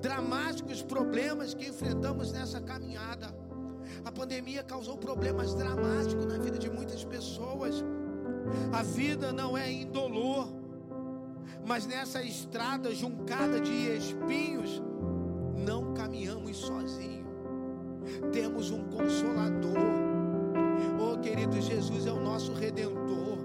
dramáticos 0.00 0.82
problemas 0.82 1.52
que 1.52 1.66
enfrentamos 1.66 2.30
nessa 2.30 2.60
caminhada. 2.60 3.34
A 4.04 4.12
pandemia 4.12 4.62
causou 4.62 4.96
problemas 4.96 5.52
dramáticos 5.52 6.26
na 6.26 6.38
vida 6.38 6.60
de 6.60 6.70
muitas 6.70 7.04
pessoas. 7.04 7.84
A 8.72 8.84
vida 8.84 9.32
não 9.32 9.58
é 9.58 9.68
indolor, 9.68 10.48
mas 11.66 11.88
nessa 11.88 12.22
estrada 12.22 12.94
juncada 12.94 13.60
de 13.60 13.96
espinhos, 13.96 14.80
não 15.66 15.92
caminhamos 15.92 16.56
sozinhos. 16.58 17.26
Temos 18.32 18.70
um 18.70 18.84
consolador. 18.84 20.17
Oh, 20.98 21.18
querido, 21.18 21.60
Jesus 21.60 22.06
é 22.06 22.12
o 22.12 22.20
nosso 22.20 22.52
redentor. 22.52 23.38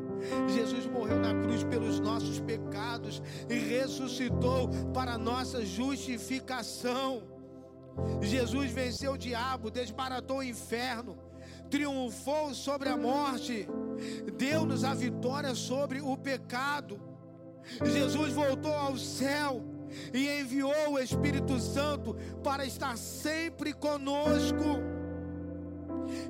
Jesus 0.48 0.86
morreu 0.86 1.20
na 1.20 1.34
cruz 1.34 1.64
pelos 1.64 2.00
nossos 2.00 2.40
pecados 2.40 3.22
e 3.50 3.56
ressuscitou 3.56 4.70
para 4.94 5.18
nossa 5.18 5.66
justificação. 5.66 7.24
Jesus 8.22 8.72
venceu 8.72 9.14
o 9.14 9.18
diabo, 9.18 9.70
desbaratou 9.70 10.38
o 10.38 10.44
inferno, 10.44 11.18
triunfou 11.70 12.54
sobre 12.54 12.90
a 12.90 12.98
morte, 12.98 13.68
deu-nos 14.38 14.84
a 14.84 14.94
vitória 14.94 15.54
sobre 15.54 16.02
o 16.02 16.18
pecado. 16.18 17.00
Jesus 17.84 18.34
voltou 18.34 18.74
ao 18.74 18.98
céu 18.98 19.64
e 20.14 20.28
enviou 20.40 20.94
o 20.94 21.00
Espírito 21.00 21.60
Santo 21.60 22.16
para 22.44 22.66
estar 22.66 22.98
sempre 22.98 23.74
conosco. 23.74 24.93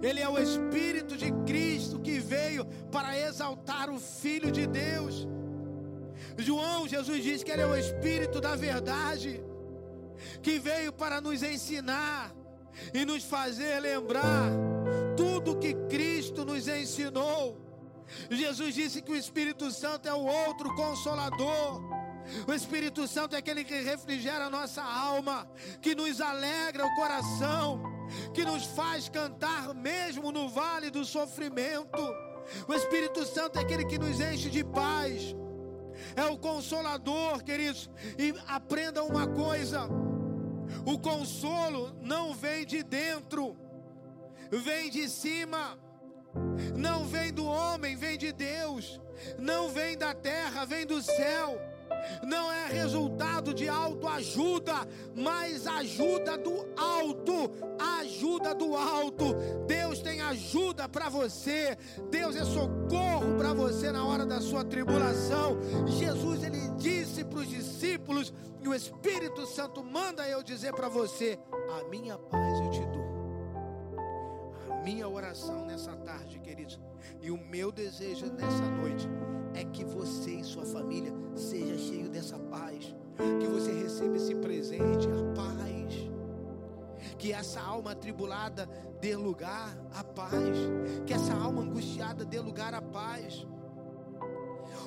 Ele 0.04 0.20
é 0.20 0.28
o 0.28 0.38
Espírito 0.38 1.16
de 1.16 1.32
Cristo 1.46 1.98
que 1.98 2.20
veio 2.20 2.66
para 2.92 3.18
exaltar 3.18 3.90
o 3.90 3.98
Filho 3.98 4.52
de 4.52 4.68
Deus. 4.68 5.26
João, 6.38 6.86
Jesus 6.86 7.24
diz 7.24 7.42
que 7.42 7.50
Ele 7.50 7.62
é 7.62 7.66
o 7.66 7.76
Espírito 7.76 8.42
da 8.42 8.54
verdade, 8.54 9.42
que 10.42 10.60
veio 10.60 10.92
para 10.92 11.22
nos 11.22 11.42
ensinar 11.42 12.36
e 12.94 13.06
nos 13.06 13.24
fazer 13.24 13.80
lembrar 13.80 14.52
tudo 15.16 15.58
que 15.58 15.74
Cristo 15.88 16.44
nos 16.44 16.68
ensinou. 16.68 17.58
Jesus 18.30 18.76
disse 18.76 19.02
que 19.02 19.12
o 19.14 19.16
Espírito 19.16 19.72
Santo 19.72 20.10
é 20.10 20.14
o 20.14 20.26
outro 20.26 20.76
consolador. 20.76 21.82
O 22.46 22.54
Espírito 22.54 23.08
Santo 23.08 23.36
é 23.36 23.40
aquele 23.40 23.64
que 23.64 23.80
refrigera 23.82 24.46
a 24.46 24.50
nossa 24.50 24.84
alma, 24.84 25.48
que 25.82 25.96
nos 25.96 26.20
alegra 26.20 26.86
o 26.86 26.96
coração 26.96 27.93
que 28.34 28.44
nos 28.44 28.66
faz 28.66 29.10
cantar 29.10 29.74
mesmo 29.74 30.32
no 30.32 30.50
vale 30.50 30.90
do 30.90 31.06
sofrimento. 31.06 32.02
O 32.68 32.74
Espírito 32.74 33.26
Santo 33.26 33.58
é 33.58 33.62
aquele 33.62 33.86
que 33.86 33.98
nos 33.98 34.20
enche 34.20 34.50
de 34.50 34.64
paz, 34.64 35.36
é 36.16 36.26
o 36.26 36.38
consolador, 36.38 37.44
queridos. 37.44 37.90
E 38.18 38.34
aprenda 38.48 39.04
uma 39.04 39.28
coisa: 39.28 39.88
o 40.86 41.00
consolo 41.00 41.96
não 42.02 42.34
vem 42.34 42.66
de 42.66 42.84
dentro, 42.84 43.56
vem 44.52 44.90
de 44.90 45.10
cima. 45.10 45.80
Não 46.76 47.06
vem 47.06 47.32
do 47.32 47.46
homem, 47.46 47.96
vem 47.96 48.18
de 48.18 48.32
Deus. 48.32 49.00
Não 49.38 49.70
vem 49.70 49.96
da 49.96 50.16
terra, 50.16 50.66
vem 50.66 50.86
do 50.86 51.02
céu 51.02 51.73
não 52.24 52.52
é 52.52 52.68
resultado 52.68 53.54
de 53.54 53.68
autoajuda, 53.68 54.88
mas 55.16 55.68
ajuda 55.68 56.38
do 56.38 56.66
alto, 56.78 57.52
ajuda 58.00 58.54
do 58.54 58.76
alto. 58.76 59.36
Deus 59.68 60.00
tem 60.00 60.22
ajuda 60.22 60.88
para 60.88 61.10
você, 61.10 61.78
Deus 62.10 62.36
é 62.36 62.44
socorro 62.44 63.36
para 63.38 63.54
você 63.54 63.92
na 63.92 64.06
hora 64.06 64.26
da 64.26 64.42
sua 64.42 64.64
tribulação. 64.64 65.60
Jesus 65.88 66.44
ele 66.44 66.70
disse 66.78 67.24
para 67.24 67.40
os 67.40 67.48
discípulos 67.48 68.34
e 68.62 68.68
o 68.68 68.74
Espírito 68.74 69.46
Santo 69.46 69.84
manda 69.84 70.28
eu 70.28 70.42
dizer 70.42 70.74
para 70.74 70.88
você: 70.90 71.38
a 71.80 71.90
minha 71.90 72.18
paz 72.18 72.60
eu 72.60 72.72
te 72.72 72.86
dou. 72.88 73.04
A 74.72 74.82
minha 74.84 75.08
oração 75.08 75.66
nessa 75.66 75.96
tarde, 75.98 76.40
queridos, 76.40 76.80
e 77.22 77.32
o 77.32 77.38
meu 77.38 77.72
desejo 77.72 78.26
nessa 78.28 78.64
noite 78.70 79.08
é 79.54 79.64
que 79.64 79.84
você 79.84 80.32
e 80.32 80.44
sua 80.44 80.66
família 80.66 81.14
seja 81.36 81.78
cheio 81.78 82.10
dessa 82.10 82.38
paz, 82.38 82.96
que 83.40 83.48
você 83.48 83.72
receba 83.72 84.16
esse 84.16 84.36
presente, 84.36 85.08
a 85.08 85.36
paz. 85.36 85.74
Que 87.18 87.32
essa 87.32 87.62
alma 87.62 87.92
atribulada 87.92 88.68
dê 89.00 89.16
lugar 89.16 89.78
à 89.94 90.04
paz, 90.04 90.58
que 91.06 91.14
essa 91.14 91.34
alma 91.34 91.62
angustiada 91.62 92.26
dê 92.26 92.40
lugar 92.40 92.74
à 92.74 92.82
paz. 92.82 93.46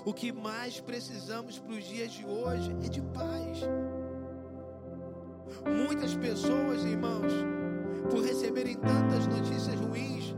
O 0.05 0.13
que 0.13 0.33
mais 0.33 0.81
precisamos 0.81 1.59
para 1.59 1.73
os 1.73 1.85
dias 1.85 2.13
de 2.13 2.25
hoje 2.25 2.75
é 2.85 2.89
de 2.89 3.01
paz. 3.03 3.61
Muitas 5.65 6.15
pessoas, 6.15 6.85
irmãos, 6.85 7.33
por 8.11 8.23
receberem 8.23 8.77
tantas 8.77 9.27
notícias 9.27 9.79
ruins, 9.81 10.35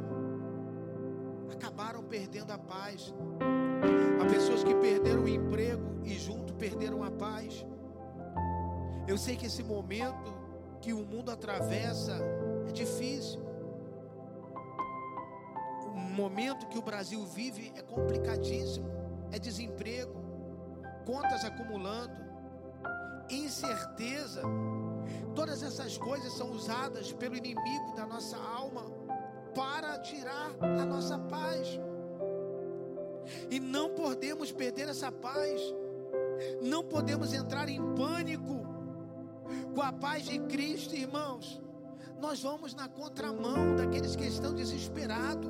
acabaram 1.52 2.02
perdendo 2.02 2.50
a 2.52 2.58
paz. 2.58 3.14
Pessoas 4.30 4.62
que 4.62 4.74
perderam 4.74 5.24
o 5.24 5.28
emprego 5.28 6.00
e 6.04 6.18
junto 6.18 6.52
perderam 6.54 7.02
a 7.02 7.10
paz. 7.10 7.64
Eu 9.06 9.16
sei 9.16 9.36
que 9.36 9.46
esse 9.46 9.62
momento 9.62 10.32
que 10.80 10.92
o 10.92 11.04
mundo 11.04 11.30
atravessa 11.30 12.18
é 12.68 12.72
difícil. 12.72 13.40
O 15.86 15.98
momento 15.98 16.66
que 16.66 16.78
o 16.78 16.82
Brasil 16.82 17.24
vive 17.26 17.72
é 17.74 17.82
complicadíssimo. 17.82 18.86
É 19.32 19.38
desemprego, 19.38 20.14
contas 21.06 21.44
acumulando, 21.44 22.16
incerteza. 23.30 24.42
Todas 25.34 25.62
essas 25.62 25.96
coisas 25.96 26.32
são 26.32 26.50
usadas 26.50 27.12
pelo 27.12 27.36
inimigo 27.36 27.94
da 27.96 28.06
nossa 28.06 28.36
alma 28.36 28.84
para 29.54 29.98
tirar 29.98 30.50
a 30.60 30.84
nossa 30.84 31.18
paz. 31.18 31.78
E 33.50 33.58
não 33.58 33.90
podemos 33.90 34.52
perder 34.52 34.88
essa 34.88 35.10
paz. 35.10 35.60
Não 36.62 36.84
podemos 36.84 37.32
entrar 37.32 37.68
em 37.68 37.80
pânico 37.94 38.66
com 39.74 39.82
a 39.82 39.92
paz 39.92 40.24
de 40.24 40.38
Cristo, 40.40 40.94
irmãos. 40.94 41.60
Nós 42.20 42.42
vamos 42.42 42.74
na 42.74 42.88
contramão 42.88 43.76
daqueles 43.76 44.16
que 44.16 44.24
estão 44.24 44.54
desesperados. 44.54 45.48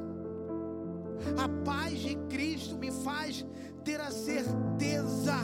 A 1.36 1.48
paz 1.64 1.98
de 1.98 2.14
Cristo 2.28 2.76
me 2.76 2.90
faz 2.90 3.44
ter 3.84 4.00
a 4.00 4.10
certeza 4.10 5.34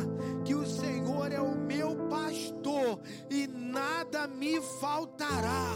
que 0.44 0.54
o 0.54 0.66
Senhor 0.66 1.32
é 1.32 1.40
o 1.40 1.56
meu 1.56 1.96
pastor 2.08 3.00
e 3.30 3.46
nada 3.46 4.26
me 4.26 4.60
faltará. 4.60 5.72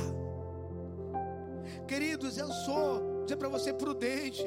Queridos, 1.86 2.36
eu 2.36 2.48
sou, 2.52 3.00
vou 3.00 3.24
dizer 3.24 3.36
para 3.36 3.48
você, 3.48 3.72
prudente. 3.72 4.44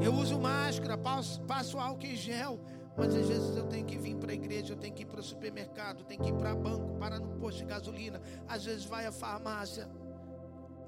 Eu 0.00 0.12
uso 0.14 0.38
máscara, 0.38 0.98
passo, 0.98 1.40
passo 1.42 1.78
álcool 1.78 2.06
em 2.06 2.16
gel, 2.16 2.58
mas 2.96 3.14
às 3.14 3.28
vezes 3.28 3.56
eu 3.56 3.66
tenho 3.66 3.84
que 3.84 3.96
vir 3.96 4.16
para 4.16 4.32
a 4.32 4.34
igreja, 4.34 4.72
eu 4.72 4.76
tenho 4.76 4.94
que 4.94 5.02
ir 5.02 5.06
para 5.06 5.20
o 5.20 5.22
supermercado, 5.22 6.04
tenho 6.04 6.20
que 6.20 6.30
ir 6.30 6.34
para 6.34 6.54
banco, 6.54 6.94
parar 6.98 7.20
no 7.20 7.28
posto 7.38 7.58
de 7.58 7.64
gasolina, 7.64 8.20
às 8.48 8.64
vezes 8.64 8.84
vai 8.84 9.06
à 9.06 9.12
farmácia, 9.12 9.88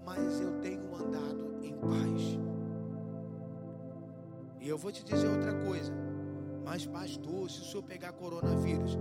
mas 0.04 0.40
eu 0.40 0.60
tenho 0.60 0.94
andado 0.94 1.58
em 1.62 1.74
paz. 1.74 2.38
E 4.60 4.68
eu 4.68 4.76
vou 4.76 4.90
te 4.90 5.04
dizer 5.04 5.28
outra 5.28 5.54
coisa, 5.64 5.92
mas 6.64 6.84
pastor, 6.84 7.50
se 7.50 7.60
o 7.60 7.64
senhor 7.64 7.82
pegar 7.84 8.12
coronavírus, 8.12 8.98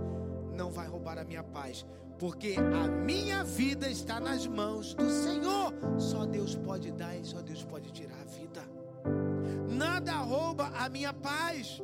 não 0.54 0.70
vai 0.70 0.86
roubar 0.86 1.18
a 1.18 1.24
minha 1.24 1.42
paz, 1.42 1.84
porque 2.18 2.54
a 2.56 2.88
minha 2.88 3.44
vida 3.44 3.90
está 3.90 4.18
nas 4.18 4.46
mãos 4.46 4.94
do 4.94 5.08
Senhor. 5.10 5.74
Só 5.98 6.24
Deus 6.24 6.56
pode 6.56 6.90
dar 6.92 7.14
e 7.16 7.24
só 7.24 7.42
Deus 7.42 7.62
pode 7.62 7.92
tirar 7.92 8.18
a 8.20 8.24
vida. 8.24 8.65
Nada 9.96 10.18
rouba 10.18 10.66
a 10.78 10.90
minha 10.90 11.10
paz. 11.10 11.80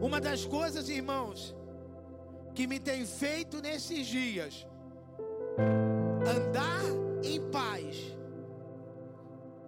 Uma 0.00 0.20
das 0.20 0.44
coisas, 0.44 0.88
irmãos, 0.88 1.52
que 2.54 2.64
me 2.64 2.78
tem 2.78 3.04
feito 3.04 3.60
nesses 3.60 4.06
dias 4.06 4.68
andar 6.24 6.84
em 7.24 7.40
paz. 7.50 8.16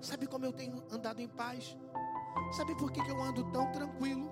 Sabe 0.01 0.29
como 0.29 0.45
eu 0.45 0.53
tenho 0.53 0.81
andado 0.93 1.21
em 1.21 1.27
paz? 1.27 1.77
Sabe 2.53 2.73
por 2.77 2.93
que, 2.93 3.03
que 3.03 3.11
eu 3.11 3.21
ando 3.21 3.51
tão 3.51 3.73
tranquilo? 3.73 4.31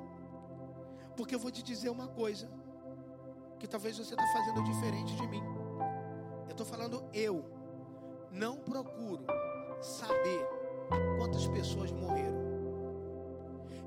Porque 1.16 1.35
eu 1.35 1.40
vou 1.40 1.50
te 1.50 1.64
dizer 1.64 1.90
uma 1.90 2.06
coisa 2.06 2.48
que 3.59 3.66
talvez 3.66 3.98
você 3.98 4.14
está 4.14 4.26
fazendo 4.28 4.62
diferente 4.62 5.16
de 5.16 5.26
mim. 5.26 5.42
Eu 6.46 6.52
estou 6.52 6.64
falando 6.64 7.02
eu. 7.12 7.44
Não 8.30 8.56
procuro 8.59 9.24
saber 9.83 10.46
quantas 11.18 11.48
pessoas 11.48 11.90
morreram. 11.90 12.39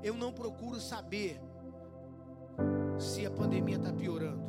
Eu 0.04 0.12
não 0.12 0.30
procuro 0.30 0.78
saber 0.78 1.40
se 2.98 3.24
a 3.24 3.30
pandemia 3.30 3.76
está 3.76 3.90
piorando. 3.90 4.44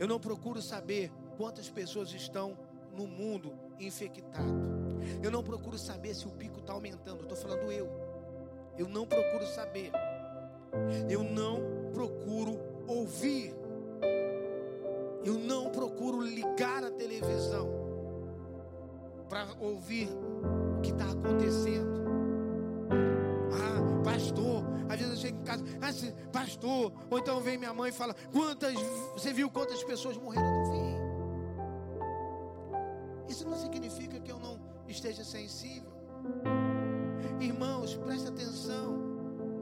Eu 0.00 0.08
não 0.08 0.18
procuro 0.18 0.60
saber 0.60 1.12
quantas 1.36 1.70
pessoas 1.70 2.12
estão 2.12 2.58
no 2.92 3.06
mundo 3.06 3.52
infectado. 3.78 4.68
Eu 5.22 5.30
não 5.30 5.44
procuro 5.44 5.78
saber 5.78 6.12
se 6.12 6.26
o 6.26 6.32
pico 6.32 6.58
está 6.58 6.72
aumentando. 6.72 7.22
Estou 7.22 7.38
falando 7.38 7.70
eu. 7.70 7.88
Eu 8.76 8.88
não 8.88 9.06
procuro 9.06 9.46
saber. 9.46 9.92
Eu 11.08 11.22
não 11.22 11.90
procuro 11.92 12.58
ouvir. 12.88 13.54
Eu 15.24 15.34
não 15.34 15.70
procuro 15.70 16.20
ligar 16.20 16.82
a 16.82 16.90
televisão 16.90 17.68
para 19.28 19.46
ouvir 19.60 20.08
o 20.08 20.80
que 20.80 20.90
está 20.90 21.04
acontecendo 21.12 21.97
casa, 25.48 25.64
ah, 25.80 25.90
pastor. 26.30 26.92
Ou 27.10 27.18
então 27.18 27.40
vem 27.40 27.56
minha 27.56 27.72
mãe 27.72 27.88
e 27.88 27.92
fala: 27.92 28.14
Quantas, 28.30 28.74
você 29.14 29.32
viu 29.32 29.50
quantas 29.50 29.82
pessoas 29.82 30.16
morreram? 30.18 30.46
Não 30.46 30.72
vi. 30.72 30.98
Isso 33.32 33.48
não 33.48 33.56
significa 33.56 34.20
que 34.20 34.30
eu 34.30 34.38
não 34.38 34.58
esteja 34.86 35.24
sensível. 35.24 35.90
Irmãos, 37.40 37.94
preste 37.94 38.28
atenção. 38.28 39.08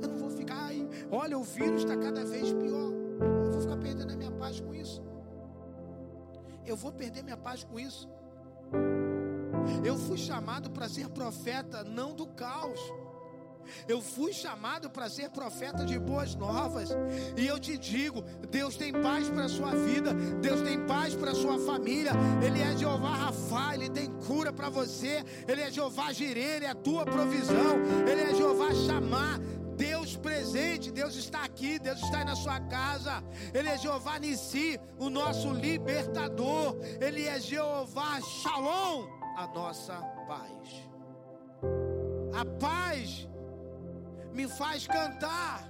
Eu 0.02 0.08
não 0.08 0.16
vou 0.16 0.30
ficar 0.30 0.66
aí. 0.66 0.88
Olha, 1.10 1.38
o 1.38 1.42
vírus 1.42 1.82
está 1.82 1.96
cada 1.96 2.24
vez 2.24 2.52
pior. 2.52 2.92
Eu 3.44 3.52
vou 3.52 3.60
ficar 3.60 3.76
perdendo 3.76 4.12
a 4.12 4.16
minha 4.16 4.30
paz 4.32 4.60
com 4.60 4.74
isso. 4.74 5.02
Eu 6.64 6.76
vou 6.76 6.92
perder 6.92 7.22
minha 7.22 7.36
paz 7.36 7.62
com 7.62 7.78
isso. 7.78 8.08
Eu 9.84 9.96
fui 9.96 10.18
chamado 10.18 10.70
para 10.70 10.88
ser 10.88 11.08
profeta, 11.08 11.84
não 11.84 12.14
do 12.14 12.26
caos. 12.26 12.80
Eu 13.88 14.00
fui 14.00 14.32
chamado 14.32 14.90
para 14.90 15.08
ser 15.08 15.30
profeta 15.30 15.84
de 15.84 15.98
boas 15.98 16.34
novas. 16.34 16.90
E 17.36 17.46
eu 17.46 17.58
te 17.58 17.76
digo: 17.76 18.22
Deus 18.50 18.76
tem 18.76 18.92
paz 18.92 19.28
para 19.28 19.44
a 19.44 19.48
sua 19.48 19.74
vida, 19.74 20.14
Deus 20.40 20.62
tem 20.62 20.86
paz 20.86 21.14
para 21.14 21.32
a 21.32 21.34
sua 21.34 21.58
família. 21.58 22.12
Ele 22.44 22.60
é 22.60 22.76
Jeová 22.76 23.14
Rafa, 23.14 23.74
Ele 23.74 23.90
tem 23.90 24.10
cura 24.26 24.52
para 24.52 24.68
você. 24.68 25.24
Ele 25.46 25.60
é 25.60 25.70
Jeová 25.70 26.12
Jirene, 26.12 26.66
é 26.66 26.70
a 26.70 26.74
tua 26.74 27.04
provisão. 27.04 27.76
Ele 28.06 28.22
é 28.22 28.34
Jeová 28.34 28.72
Chamar. 28.74 29.40
Deus 29.76 30.16
presente, 30.16 30.90
Deus 30.90 31.14
está 31.16 31.44
aqui, 31.44 31.78
Deus 31.78 32.00
está 32.00 32.18
aí 32.18 32.24
na 32.24 32.34
sua 32.34 32.58
casa. 32.60 33.22
Ele 33.52 33.68
é 33.68 33.76
Jeová 33.76 34.18
Nissi, 34.18 34.80
o 34.98 35.10
nosso 35.10 35.52
libertador. 35.52 36.76
Ele 37.00 37.26
é 37.26 37.38
Jeová 37.38 38.20
Shalom, 38.20 39.06
a 39.36 39.46
nossa 39.48 39.94
paz. 40.26 40.88
A 42.32 42.44
paz 42.58 43.28
me 44.36 44.46
faz 44.46 44.86
cantar. 44.86 45.66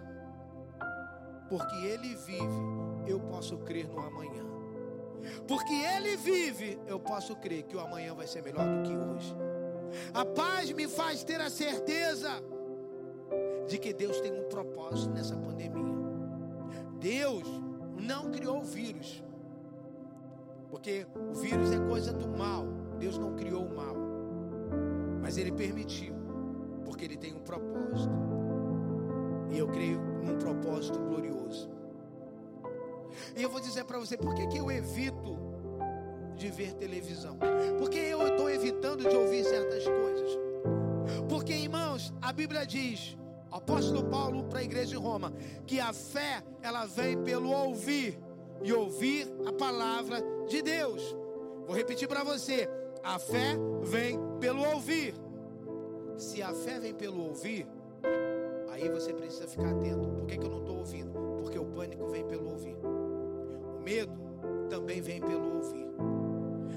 Porque 1.48 1.76
Ele 1.76 2.16
vive, 2.16 3.06
eu 3.06 3.20
posso 3.20 3.56
crer 3.58 3.88
no 3.88 4.00
amanhã. 4.00 4.44
Porque 5.46 5.72
Ele 5.72 6.16
vive, 6.16 6.78
eu 6.86 6.98
posso 6.98 7.36
crer 7.36 7.62
que 7.62 7.76
o 7.76 7.80
amanhã 7.80 8.12
vai 8.14 8.26
ser 8.26 8.42
melhor 8.42 8.66
do 8.66 8.82
que 8.82 8.96
hoje. 8.96 9.34
A 10.12 10.24
paz 10.24 10.72
me 10.72 10.88
faz 10.88 11.22
ter 11.22 11.40
a 11.40 11.48
certeza 11.48 12.42
de 13.68 13.78
que 13.78 13.92
Deus 13.92 14.20
tem 14.20 14.32
um 14.32 14.48
propósito 14.48 15.14
nessa 15.14 15.36
pandemia. 15.36 15.94
Deus 16.98 17.46
não 17.96 18.32
criou 18.32 18.58
o 18.58 18.64
vírus, 18.64 19.22
porque 20.70 21.06
o 21.30 21.34
vírus 21.34 21.72
é 21.72 21.78
coisa 21.78 22.12
do 22.12 22.28
mal. 22.36 22.64
Deus 22.98 23.16
não 23.18 23.34
criou 23.36 23.64
o 23.64 23.76
mal, 23.76 23.94
mas 25.20 25.36
Ele 25.36 25.52
permitiu, 25.52 26.14
porque 26.84 27.04
Ele 27.04 27.16
tem 27.16 27.34
um 27.34 27.40
propósito. 27.40 28.35
E 29.50 29.58
eu 29.58 29.68
creio 29.68 29.98
num 30.22 30.38
propósito 30.38 30.98
glorioso. 30.98 31.70
E 33.36 33.42
eu 33.42 33.50
vou 33.50 33.60
dizer 33.60 33.84
para 33.84 33.98
você, 33.98 34.16
por 34.16 34.34
que, 34.34 34.46
que 34.46 34.58
eu 34.58 34.70
evito 34.70 35.38
de 36.34 36.48
ver 36.50 36.74
televisão? 36.74 37.38
Porque 37.78 37.98
eu 37.98 38.26
estou 38.26 38.50
evitando 38.50 39.08
de 39.08 39.16
ouvir 39.16 39.44
certas 39.44 39.84
coisas. 39.84 40.38
Porque, 41.28 41.52
irmãos, 41.52 42.12
a 42.20 42.32
Bíblia 42.32 42.66
diz, 42.66 43.16
apóstolo 43.50 44.04
Paulo 44.04 44.44
para 44.44 44.60
a 44.60 44.64
igreja 44.64 44.90
de 44.90 44.96
Roma, 44.96 45.32
que 45.66 45.80
a 45.80 45.92
fé, 45.92 46.42
ela 46.62 46.84
vem 46.86 47.22
pelo 47.22 47.50
ouvir, 47.50 48.18
e 48.62 48.72
ouvir 48.72 49.32
a 49.46 49.52
palavra 49.52 50.22
de 50.48 50.62
Deus. 50.62 51.16
Vou 51.66 51.76
repetir 51.76 52.08
para 52.08 52.24
você, 52.24 52.68
a 53.02 53.18
fé 53.18 53.56
vem 53.82 54.18
pelo 54.40 54.62
ouvir. 54.72 55.14
Se 56.16 56.42
a 56.42 56.52
fé 56.52 56.80
vem 56.80 56.94
pelo 56.94 57.22
ouvir, 57.28 57.66
Aí 58.76 58.90
você 58.90 59.10
precisa 59.14 59.48
ficar 59.48 59.70
atento. 59.70 60.06
Por 60.06 60.26
que, 60.26 60.36
que 60.36 60.44
eu 60.44 60.50
não 60.50 60.58
estou 60.58 60.76
ouvindo? 60.76 61.10
Porque 61.40 61.58
o 61.58 61.64
pânico 61.64 62.06
vem 62.08 62.26
pelo 62.26 62.50
ouvir. 62.50 62.76
O 62.84 63.80
medo 63.82 64.12
também 64.68 65.00
vem 65.00 65.18
pelo 65.18 65.56
ouvir. 65.56 65.88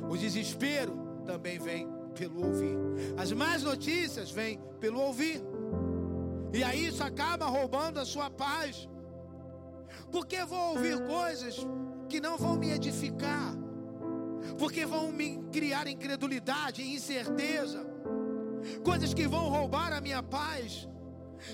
O 0.10 0.16
desespero 0.16 0.94
também 1.26 1.60
vem 1.60 1.90
pelo 2.16 2.46
ouvir. 2.46 2.78
As 3.18 3.34
más 3.34 3.64
notícias 3.64 4.32
vêm 4.32 4.62
pelo 4.80 5.02
ouvir. 5.02 5.44
E 6.54 6.64
aí 6.64 6.86
isso 6.86 7.04
acaba 7.04 7.48
roubando 7.48 8.00
a 8.00 8.06
sua 8.06 8.30
paz. 8.30 8.88
Porque 10.10 10.46
vou 10.46 10.70
ouvir 10.76 11.06
coisas 11.06 11.68
que 12.08 12.22
não 12.22 12.38
vão 12.38 12.56
me 12.56 12.72
edificar. 12.72 13.54
Porque 14.58 14.86
vão 14.86 15.12
me 15.12 15.44
criar 15.52 15.86
incredulidade, 15.86 16.82
incerteza. 16.82 17.86
Coisas 18.86 19.14
que 19.14 19.28
vão 19.28 19.50
roubar 19.50 19.92
a 19.92 20.00
minha 20.00 20.24
paz. 20.24 20.88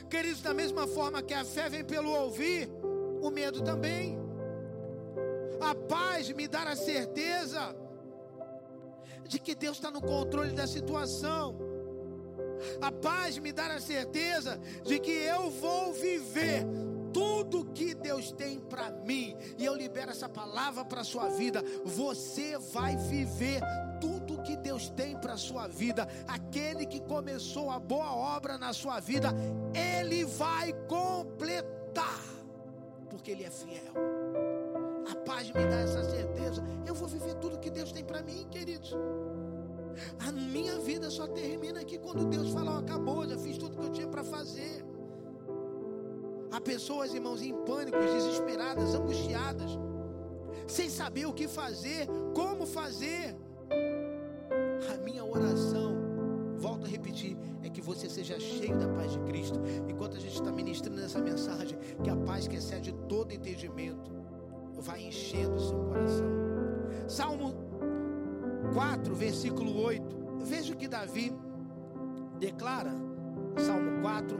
Queridos, 0.09 0.41
da 0.41 0.53
mesma 0.53 0.87
forma 0.87 1.21
que 1.21 1.33
a 1.33 1.43
fé 1.43 1.69
vem 1.69 1.83
pelo 1.83 2.11
ouvir, 2.11 2.69
o 3.21 3.29
medo 3.29 3.61
também. 3.61 4.17
A 5.59 5.73
paz 5.73 6.29
me 6.31 6.47
dá 6.47 6.63
a 6.63 6.75
certeza 6.75 7.75
de 9.27 9.39
que 9.39 9.55
Deus 9.55 9.77
está 9.77 9.89
no 9.89 10.01
controle 10.01 10.51
da 10.51 10.67
situação. 10.67 11.57
A 12.81 12.91
paz 12.91 13.37
me 13.37 13.51
dá 13.51 13.67
a 13.67 13.79
certeza 13.79 14.59
de 14.83 14.99
que 14.99 15.11
eu 15.11 15.49
vou 15.49 15.93
viver 15.93 16.65
tudo 17.13 17.65
que 17.65 17.93
Deus 17.93 18.31
tem 18.31 18.59
para 18.59 18.91
mim. 18.91 19.35
E 19.57 19.65
eu 19.65 19.73
libero 19.73 20.11
essa 20.11 20.27
palavra 20.27 20.83
para 20.83 21.03
sua 21.03 21.29
vida. 21.29 21.63
Você 21.83 22.57
vai 22.57 22.97
viver 22.97 23.61
tudo 24.01 24.14
que 24.45 24.55
Deus 24.55 24.89
tem 24.89 25.17
para 25.17 25.33
a 25.33 25.37
sua 25.37 25.67
vida. 25.67 26.07
Aquele 26.27 26.85
que 26.85 27.01
começou 27.01 27.69
a 27.69 27.79
boa 27.79 28.13
obra 28.13 28.57
na 28.57 28.71
sua 28.71 28.99
vida, 28.99 29.29
Ele 29.73 30.23
vai 30.23 30.71
completar, 30.87 32.21
porque 33.09 33.31
Ele 33.31 33.43
é 33.43 33.49
fiel. 33.49 33.93
A 35.11 35.15
paz 35.15 35.47
me 35.47 35.65
dá 35.65 35.79
essa 35.81 36.03
certeza. 36.03 36.63
Eu 36.85 36.95
vou 36.95 37.07
viver 37.07 37.35
tudo 37.35 37.59
que 37.59 37.69
Deus 37.69 37.91
tem 37.91 38.03
para 38.03 38.21
mim, 38.21 38.47
queridos. 38.49 38.95
A 40.19 40.31
minha 40.31 40.77
vida 40.79 41.09
só 41.09 41.27
termina 41.27 41.81
aqui 41.81 41.97
quando 41.97 42.25
Deus 42.25 42.51
fala: 42.51 42.75
oh, 42.75 42.79
acabou, 42.79 43.27
já 43.27 43.37
fiz 43.37 43.57
tudo 43.57 43.77
que 43.77 43.85
eu 43.85 43.91
tinha 43.91 44.07
para 44.07 44.23
fazer. 44.23 44.85
Há 46.51 46.61
pessoas, 46.61 47.13
irmãos, 47.13 47.41
em 47.41 47.53
pânico, 47.65 47.97
desesperadas, 47.97 48.93
angustiadas, 48.95 49.71
sem 50.67 50.89
saber 50.89 51.25
o 51.25 51.33
que 51.33 51.47
fazer, 51.47 52.07
como 52.33 52.65
fazer. 52.65 53.35
Oração, 55.35 55.95
volto 56.57 56.85
a 56.85 56.89
repetir, 56.89 57.37
é 57.61 57.69
que 57.69 57.81
você 57.81 58.09
seja 58.09 58.39
cheio 58.39 58.77
da 58.77 58.87
paz 58.87 59.11
de 59.11 59.19
Cristo. 59.19 59.59
Enquanto 59.87 60.15
a 60.15 60.19
gente 60.19 60.35
está 60.35 60.51
ministrando 60.51 61.01
essa 61.01 61.19
mensagem, 61.19 61.77
que 62.01 62.09
a 62.09 62.15
paz 62.15 62.47
que 62.47 62.55
excede 62.55 62.93
todo 63.09 63.33
entendimento 63.33 64.11
vai 64.79 65.03
enchendo 65.03 65.55
o 65.55 65.59
seu 65.59 65.77
coração. 65.79 66.27
Salmo 67.07 67.53
4, 68.73 69.13
versículo 69.13 69.77
8. 69.81 70.15
Veja 70.39 70.73
o 70.73 70.77
que 70.77 70.87
Davi 70.87 71.33
declara. 72.39 72.91
Salmo 73.57 74.01
4, 74.01 74.37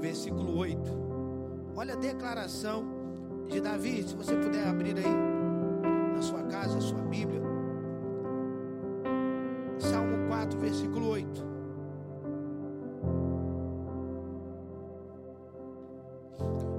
versículo 0.00 0.56
8. 0.58 1.06
Olha 1.74 1.94
a 1.94 1.96
declaração 1.96 2.84
de 3.48 3.60
Davi, 3.60 4.02
se 4.02 4.14
você 4.14 4.34
puder 4.36 4.66
abrir 4.66 4.96
aí 4.96 6.14
na 6.14 6.22
sua 6.22 6.42
casa, 6.44 6.78
a 6.78 6.80
sua 6.80 7.02
Bíblia. 7.02 7.55
Versículo 10.66 11.10
8. 11.10 11.44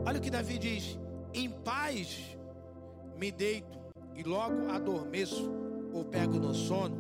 Olha 0.06 0.20
o 0.20 0.22
que 0.22 0.30
Davi 0.30 0.58
diz: 0.58 1.00
Em 1.34 1.50
paz 1.50 2.38
me 3.16 3.32
deito 3.32 3.80
e 4.14 4.24
logo 4.24 4.70
adormeço 4.70 5.50
ou 5.94 6.04
pego 6.04 6.38
no 6.38 6.54
sono, 6.54 6.98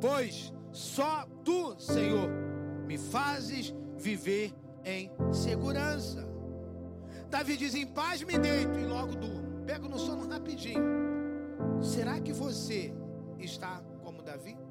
pois 0.00 0.52
só 0.72 1.26
tu, 1.44 1.78
Senhor, 1.78 2.30
me 2.86 2.96
fazes 2.96 3.74
viver 3.98 4.54
em 4.84 5.10
segurança. 5.32 6.26
Davi 7.28 7.58
diz: 7.58 7.74
Em 7.74 7.86
paz 7.86 8.22
me 8.22 8.38
deito 8.38 8.78
e 8.78 8.86
logo 8.86 9.14
durmo. 9.16 9.64
Pego 9.66 9.86
no 9.86 9.98
sono 9.98 10.28
rapidinho. 10.28 10.82
Será 11.82 12.20
que 12.20 12.32
você 12.32 12.92
está 13.38 13.82
como 14.02 14.22
Davi? 14.22 14.61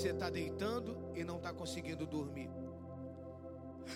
Você 0.00 0.12
está 0.12 0.30
deitando 0.30 0.96
e 1.14 1.22
não 1.22 1.36
está 1.36 1.52
conseguindo 1.52 2.06
dormir? 2.06 2.50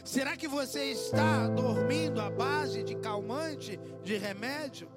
Será 0.05 0.37
que 0.37 0.47
você 0.47 0.85
está 0.85 1.49
dormindo 1.49 2.21
à 2.21 2.29
base 2.29 2.83
de 2.83 2.95
calmante, 2.97 3.81
de 4.03 4.19
remédio? 4.19 4.91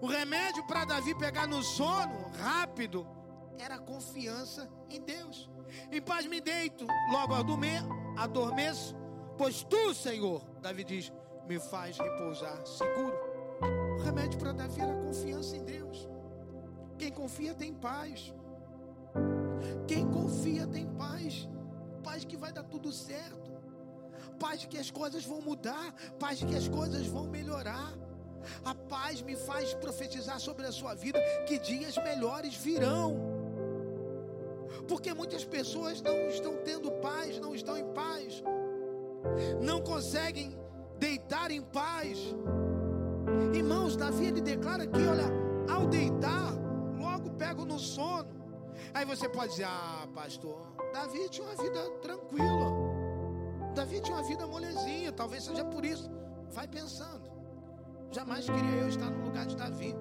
O 0.00 0.06
remédio 0.06 0.66
para 0.66 0.86
Davi 0.86 1.14
pegar 1.14 1.46
no 1.46 1.62
sono 1.62 2.30
rápido 2.38 3.06
era 3.58 3.78
confiança 3.78 4.70
em 4.88 5.02
Deus. 5.02 5.50
Em 5.92 6.00
paz 6.00 6.24
me 6.26 6.40
deito, 6.40 6.86
logo 7.12 7.34
adormeço, 8.16 8.96
pois 9.36 9.62
tu, 9.62 9.92
Senhor, 9.92 10.42
Davi 10.62 10.82
diz, 10.82 11.12
me 11.46 11.60
faz 11.60 11.98
repousar 11.98 12.66
seguro. 12.66 13.14
O 13.98 14.02
remédio 14.02 14.38
para 14.38 14.52
Davi 14.52 14.80
era 14.80 14.94
confiança 14.94 15.54
em 15.58 15.62
Deus. 15.62 16.08
Quem 16.96 17.12
confia 17.12 17.54
tem 17.54 17.74
paz. 17.74 18.32
Quem 19.86 20.06
confia 20.10 20.66
tem 20.66 20.86
paz 20.86 21.48
paz 22.00 22.24
que 22.24 22.36
vai 22.36 22.52
dar 22.52 22.64
tudo 22.64 22.92
certo, 22.92 23.50
paz 24.38 24.64
que 24.64 24.78
as 24.78 24.90
coisas 24.90 25.24
vão 25.24 25.40
mudar, 25.40 25.94
paz 26.18 26.42
que 26.42 26.56
as 26.56 26.68
coisas 26.68 27.06
vão 27.06 27.26
melhorar. 27.26 27.92
A 28.64 28.74
paz 28.74 29.20
me 29.20 29.36
faz 29.36 29.74
profetizar 29.74 30.40
sobre 30.40 30.66
a 30.66 30.72
sua 30.72 30.94
vida 30.94 31.20
que 31.46 31.58
dias 31.58 31.96
melhores 31.98 32.54
virão. 32.56 33.16
Porque 34.88 35.12
muitas 35.12 35.44
pessoas 35.44 36.00
não 36.00 36.16
estão 36.28 36.56
tendo 36.64 36.90
paz, 36.92 37.38
não 37.38 37.54
estão 37.54 37.76
em 37.76 37.92
paz, 37.92 38.42
não 39.60 39.80
conseguem 39.80 40.58
deitar 40.98 41.50
em 41.50 41.62
paz. 41.62 42.18
Irmãos, 43.54 43.94
Davi 43.94 44.26
ele 44.26 44.40
declara 44.40 44.86
que, 44.86 45.02
olha, 45.06 45.28
ao 45.70 45.86
deitar, 45.86 46.54
logo 46.98 47.30
pego 47.32 47.66
no 47.66 47.78
sono. 47.78 48.39
Aí 48.92 49.04
você 49.04 49.28
pode 49.28 49.52
dizer: 49.52 49.64
Ah, 49.64 50.06
pastor, 50.14 50.60
Davi 50.92 51.28
tinha 51.28 51.46
uma 51.46 51.62
vida 51.62 51.90
tranquila. 52.02 52.72
Davi 53.74 54.00
tinha 54.00 54.16
uma 54.16 54.26
vida 54.26 54.46
molezinha. 54.46 55.12
Talvez 55.12 55.44
seja 55.44 55.64
por 55.64 55.84
isso. 55.84 56.10
Vai 56.50 56.66
pensando. 56.66 57.30
Jamais 58.10 58.44
queria 58.44 58.80
eu 58.80 58.88
estar 58.88 59.10
no 59.10 59.24
lugar 59.24 59.46
de 59.46 59.56
Davi. 59.56 59.94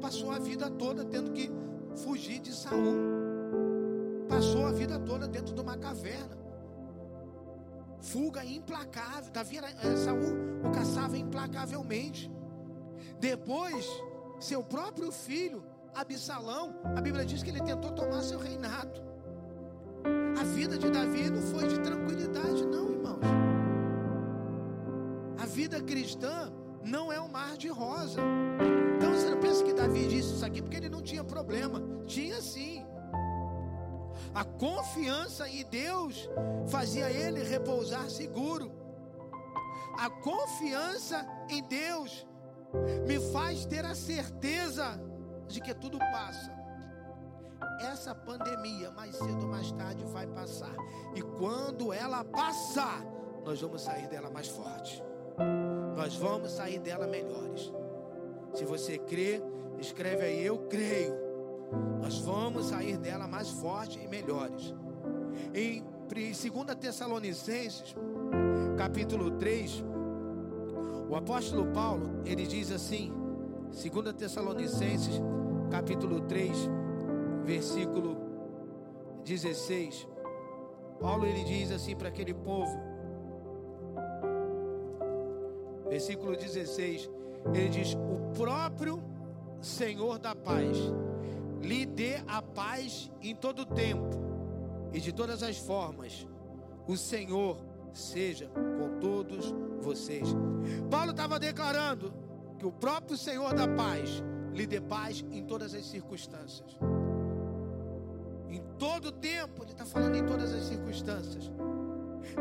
Passou 0.00 0.30
a 0.30 0.38
vida 0.38 0.70
toda 0.70 1.04
tendo 1.04 1.32
que 1.32 1.50
fugir 1.96 2.40
de 2.40 2.52
Saul. 2.52 3.16
Passou 4.28 4.66
a 4.66 4.72
vida 4.72 4.98
toda 5.00 5.26
dentro 5.26 5.54
de 5.54 5.60
uma 5.60 5.76
caverna. 5.76 6.36
Fuga 8.00 8.44
implacável. 8.44 9.32
Davi 9.32 9.56
era, 9.56 9.70
era 9.70 9.96
Saul 9.96 10.46
o 10.64 10.70
caçava 10.70 11.16
implacavelmente. 11.16 12.30
Depois, 13.18 13.86
seu 14.38 14.62
próprio 14.62 15.10
filho 15.10 15.64
Absalão, 15.96 16.78
a 16.94 17.00
Bíblia 17.00 17.24
diz 17.24 17.42
que 17.42 17.48
ele 17.48 17.62
tentou 17.62 17.90
tomar 17.90 18.20
seu 18.20 18.38
reinado. 18.38 19.02
A 20.38 20.44
vida 20.44 20.76
de 20.76 20.90
Davi 20.90 21.30
não 21.30 21.40
foi 21.40 21.66
de 21.66 21.80
tranquilidade, 21.80 22.66
não, 22.66 22.90
irmãos. 22.90 23.24
A 25.38 25.46
vida 25.46 25.80
cristã 25.80 26.52
não 26.84 27.10
é 27.10 27.18
um 27.18 27.28
mar 27.28 27.56
de 27.56 27.68
rosa. 27.68 28.20
Então 28.98 29.10
você 29.10 29.30
não 29.30 29.40
pensa 29.40 29.64
que 29.64 29.72
Davi 29.72 30.06
disse 30.06 30.34
isso 30.34 30.44
aqui 30.44 30.60
porque 30.60 30.76
ele 30.76 30.90
não 30.90 31.00
tinha 31.00 31.24
problema. 31.24 31.82
Tinha 32.06 32.42
sim. 32.42 32.84
A 34.34 34.44
confiança 34.44 35.48
em 35.48 35.64
Deus 35.64 36.28
fazia 36.68 37.10
ele 37.10 37.42
repousar 37.42 38.10
seguro. 38.10 38.70
A 39.98 40.10
confiança 40.10 41.26
em 41.48 41.62
Deus 41.62 42.26
me 43.06 43.18
faz 43.32 43.64
ter 43.64 43.82
a 43.86 43.94
certeza 43.94 45.00
de 45.48 45.60
que 45.60 45.74
tudo 45.74 45.98
passa. 45.98 46.52
Essa 47.80 48.14
pandemia, 48.14 48.90
mais 48.90 49.16
cedo 49.16 49.42
ou 49.42 49.48
mais 49.48 49.70
tarde, 49.72 50.04
vai 50.04 50.26
passar. 50.26 50.74
E 51.14 51.22
quando 51.22 51.92
ela 51.92 52.24
passar, 52.24 53.04
nós 53.44 53.60
vamos 53.60 53.82
sair 53.82 54.08
dela 54.08 54.30
mais 54.30 54.48
forte. 54.48 55.02
Nós 55.94 56.16
vamos 56.16 56.52
sair 56.52 56.78
dela 56.78 57.06
melhores. 57.06 57.72
Se 58.54 58.64
você 58.64 58.98
crê, 58.98 59.42
escreve 59.78 60.24
aí: 60.24 60.44
Eu 60.44 60.58
creio. 60.68 61.14
Nós 62.00 62.18
vamos 62.18 62.66
sair 62.66 62.96
dela 62.96 63.26
mais 63.26 63.48
forte 63.48 63.98
e 63.98 64.08
melhores. 64.08 64.74
Em 65.54 65.84
2 66.08 66.74
Tessalonicenses, 66.78 67.94
capítulo 68.76 69.32
3, 69.32 69.84
o 71.08 71.16
apóstolo 71.16 71.66
Paulo, 71.72 72.22
ele 72.24 72.46
diz 72.46 72.70
assim: 72.70 73.12
2 73.70 74.14
Tessalonicenses, 74.14 75.20
capítulo 75.70 76.20
3, 76.22 76.50
versículo 77.44 78.16
16. 79.24 80.08
Paulo 81.00 81.26
ele 81.26 81.44
diz 81.44 81.70
assim 81.70 81.94
para 81.94 82.08
aquele 82.08 82.32
povo, 82.32 82.78
versículo 85.88 86.36
16, 86.36 87.10
ele 87.54 87.68
diz: 87.68 87.94
O 87.94 88.34
próprio 88.36 89.02
Senhor 89.60 90.18
da 90.18 90.34
paz 90.34 90.76
lhe 91.62 91.84
dê 91.84 92.16
a 92.26 92.40
paz 92.40 93.10
em 93.20 93.34
todo 93.34 93.66
tempo 93.66 94.10
e 94.92 95.00
de 95.00 95.12
todas 95.12 95.42
as 95.42 95.58
formas. 95.58 96.26
O 96.86 96.96
Senhor 96.96 97.58
seja 97.92 98.48
com 98.48 99.00
todos 99.00 99.52
vocês. 99.80 100.28
Paulo 100.90 101.10
estava 101.10 101.38
declarando 101.38 102.25
que 102.58 102.66
o 102.66 102.72
próprio 102.72 103.16
Senhor 103.16 103.54
da 103.54 103.68
paz 103.68 104.22
lhe 104.52 104.66
dê 104.66 104.80
paz 104.80 105.24
em 105.30 105.44
todas 105.44 105.74
as 105.74 105.84
circunstâncias. 105.86 106.78
Em 108.48 108.62
todo 108.78 109.12
tempo, 109.12 109.62
ele 109.62 109.72
está 109.72 109.84
falando 109.84 110.16
em 110.16 110.24
todas 110.24 110.52
as 110.52 110.64
circunstâncias. 110.64 111.50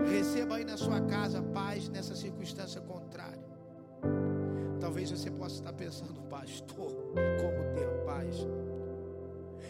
Receba 0.10 0.56
aí 0.56 0.66
na 0.66 0.78
sua 0.78 1.02
casa 1.02 1.42
paz 1.42 1.90
nessa 1.90 2.16
circunstância 2.16 2.82
contrária. 2.82 3.44
Talvez 4.80 5.12
você 5.12 5.30
possa 5.32 5.56
estar 5.56 5.74
pensando, 5.74 6.22
pastor, 6.24 6.92
como 6.92 7.74
ter 7.74 8.06
paz? 8.06 8.48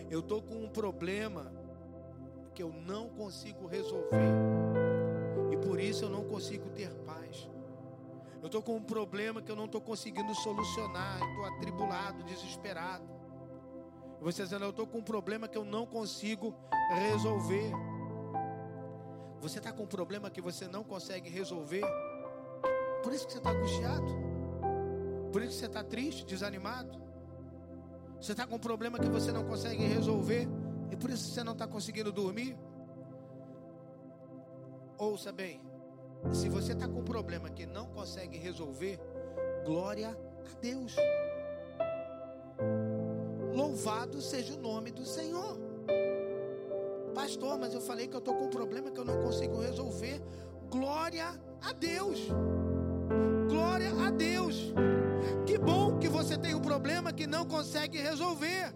Eu 0.10 0.20
estou 0.20 0.42
com 0.42 0.56
um 0.56 0.70
problema 0.70 1.52
que 2.54 2.62
eu 2.62 2.72
não 2.86 3.10
consigo 3.10 3.68
resolver. 3.68 4.32
E 5.52 5.58
por 5.58 5.80
isso 5.80 6.06
eu 6.06 6.10
não 6.10 6.24
consigo 6.24 6.70
ter. 6.70 6.90
Eu 8.46 8.48
estou 8.48 8.62
com 8.62 8.76
um 8.76 8.84
problema 8.84 9.42
que 9.42 9.52
eu 9.52 9.56
não 9.56 9.66
estou 9.66 9.82
conseguindo 9.82 10.36
solucionar. 10.36 11.20
Estou 11.30 11.46
atribulado, 11.46 12.24
desesperado. 12.26 13.04
Você 14.22 14.44
dizendo, 14.44 14.66
eu 14.66 14.70
estou 14.70 14.86
com 14.86 15.00
um 15.00 15.04
problema 15.04 15.48
que 15.48 15.58
eu 15.58 15.66
não 15.66 15.84
consigo 15.84 16.54
resolver. 16.92 17.72
Você 19.42 19.58
está 19.58 19.74
com 19.74 19.82
um 19.82 19.88
problema 19.88 20.30
que 20.30 20.42
você 20.42 20.68
não 20.68 20.84
consegue 20.84 21.28
resolver. 21.28 21.82
Por 23.02 23.12
isso 23.14 23.26
que 23.26 23.32
você 23.32 23.40
está 23.40 23.50
angustiado. 23.50 24.16
Por 25.34 25.42
isso 25.42 25.54
que 25.54 25.60
você 25.62 25.66
está 25.66 25.84
triste, 25.84 26.24
desanimado. 26.24 27.02
Você 28.22 28.34
está 28.34 28.46
com 28.46 28.58
um 28.58 28.60
problema 28.60 29.00
que 29.00 29.10
você 29.10 29.32
não 29.32 29.44
consegue 29.44 29.84
resolver. 29.88 30.48
E 30.92 30.96
por 30.96 31.10
isso 31.10 31.32
você 31.32 31.44
não 31.44 31.54
está 31.54 31.66
conseguindo 31.66 32.12
dormir. 32.12 32.56
Ouça 35.00 35.32
bem. 35.32 35.60
Se 36.32 36.50
você 36.50 36.74
está 36.74 36.88
com 36.88 37.00
um 37.00 37.04
problema 37.04 37.50
que 37.50 37.66
não 37.66 37.88
consegue 37.88 38.38
resolver, 38.38 39.00
glória 39.66 40.10
a 40.10 40.60
Deus. 40.62 40.96
Louvado 43.54 44.22
seja 44.22 44.54
o 44.54 44.58
nome 44.58 44.92
do 44.92 45.06
Senhor. 45.06 45.58
Pastor, 47.14 47.58
mas 47.58 47.74
eu 47.74 47.82
falei 47.82 48.08
que 48.08 48.16
eu 48.16 48.20
estou 48.20 48.36
com 48.36 48.46
um 48.46 48.50
problema 48.50 48.92
que 48.92 49.00
eu 49.00 49.06
não 49.06 49.22
consigo 49.22 49.62
resolver. 49.62 50.22
Glória 50.70 51.28
a 51.62 51.72
Deus. 51.72 52.20
Glória 53.50 53.90
a 54.06 54.10
Deus. 54.10 54.74
Que 55.46 55.58
bom 55.58 55.98
que 55.98 56.10
você 56.10 56.38
tem 56.38 56.54
um 56.54 56.62
problema 56.62 57.14
que 57.14 57.26
não 57.26 57.46
consegue 57.46 57.98
resolver. 57.98 58.74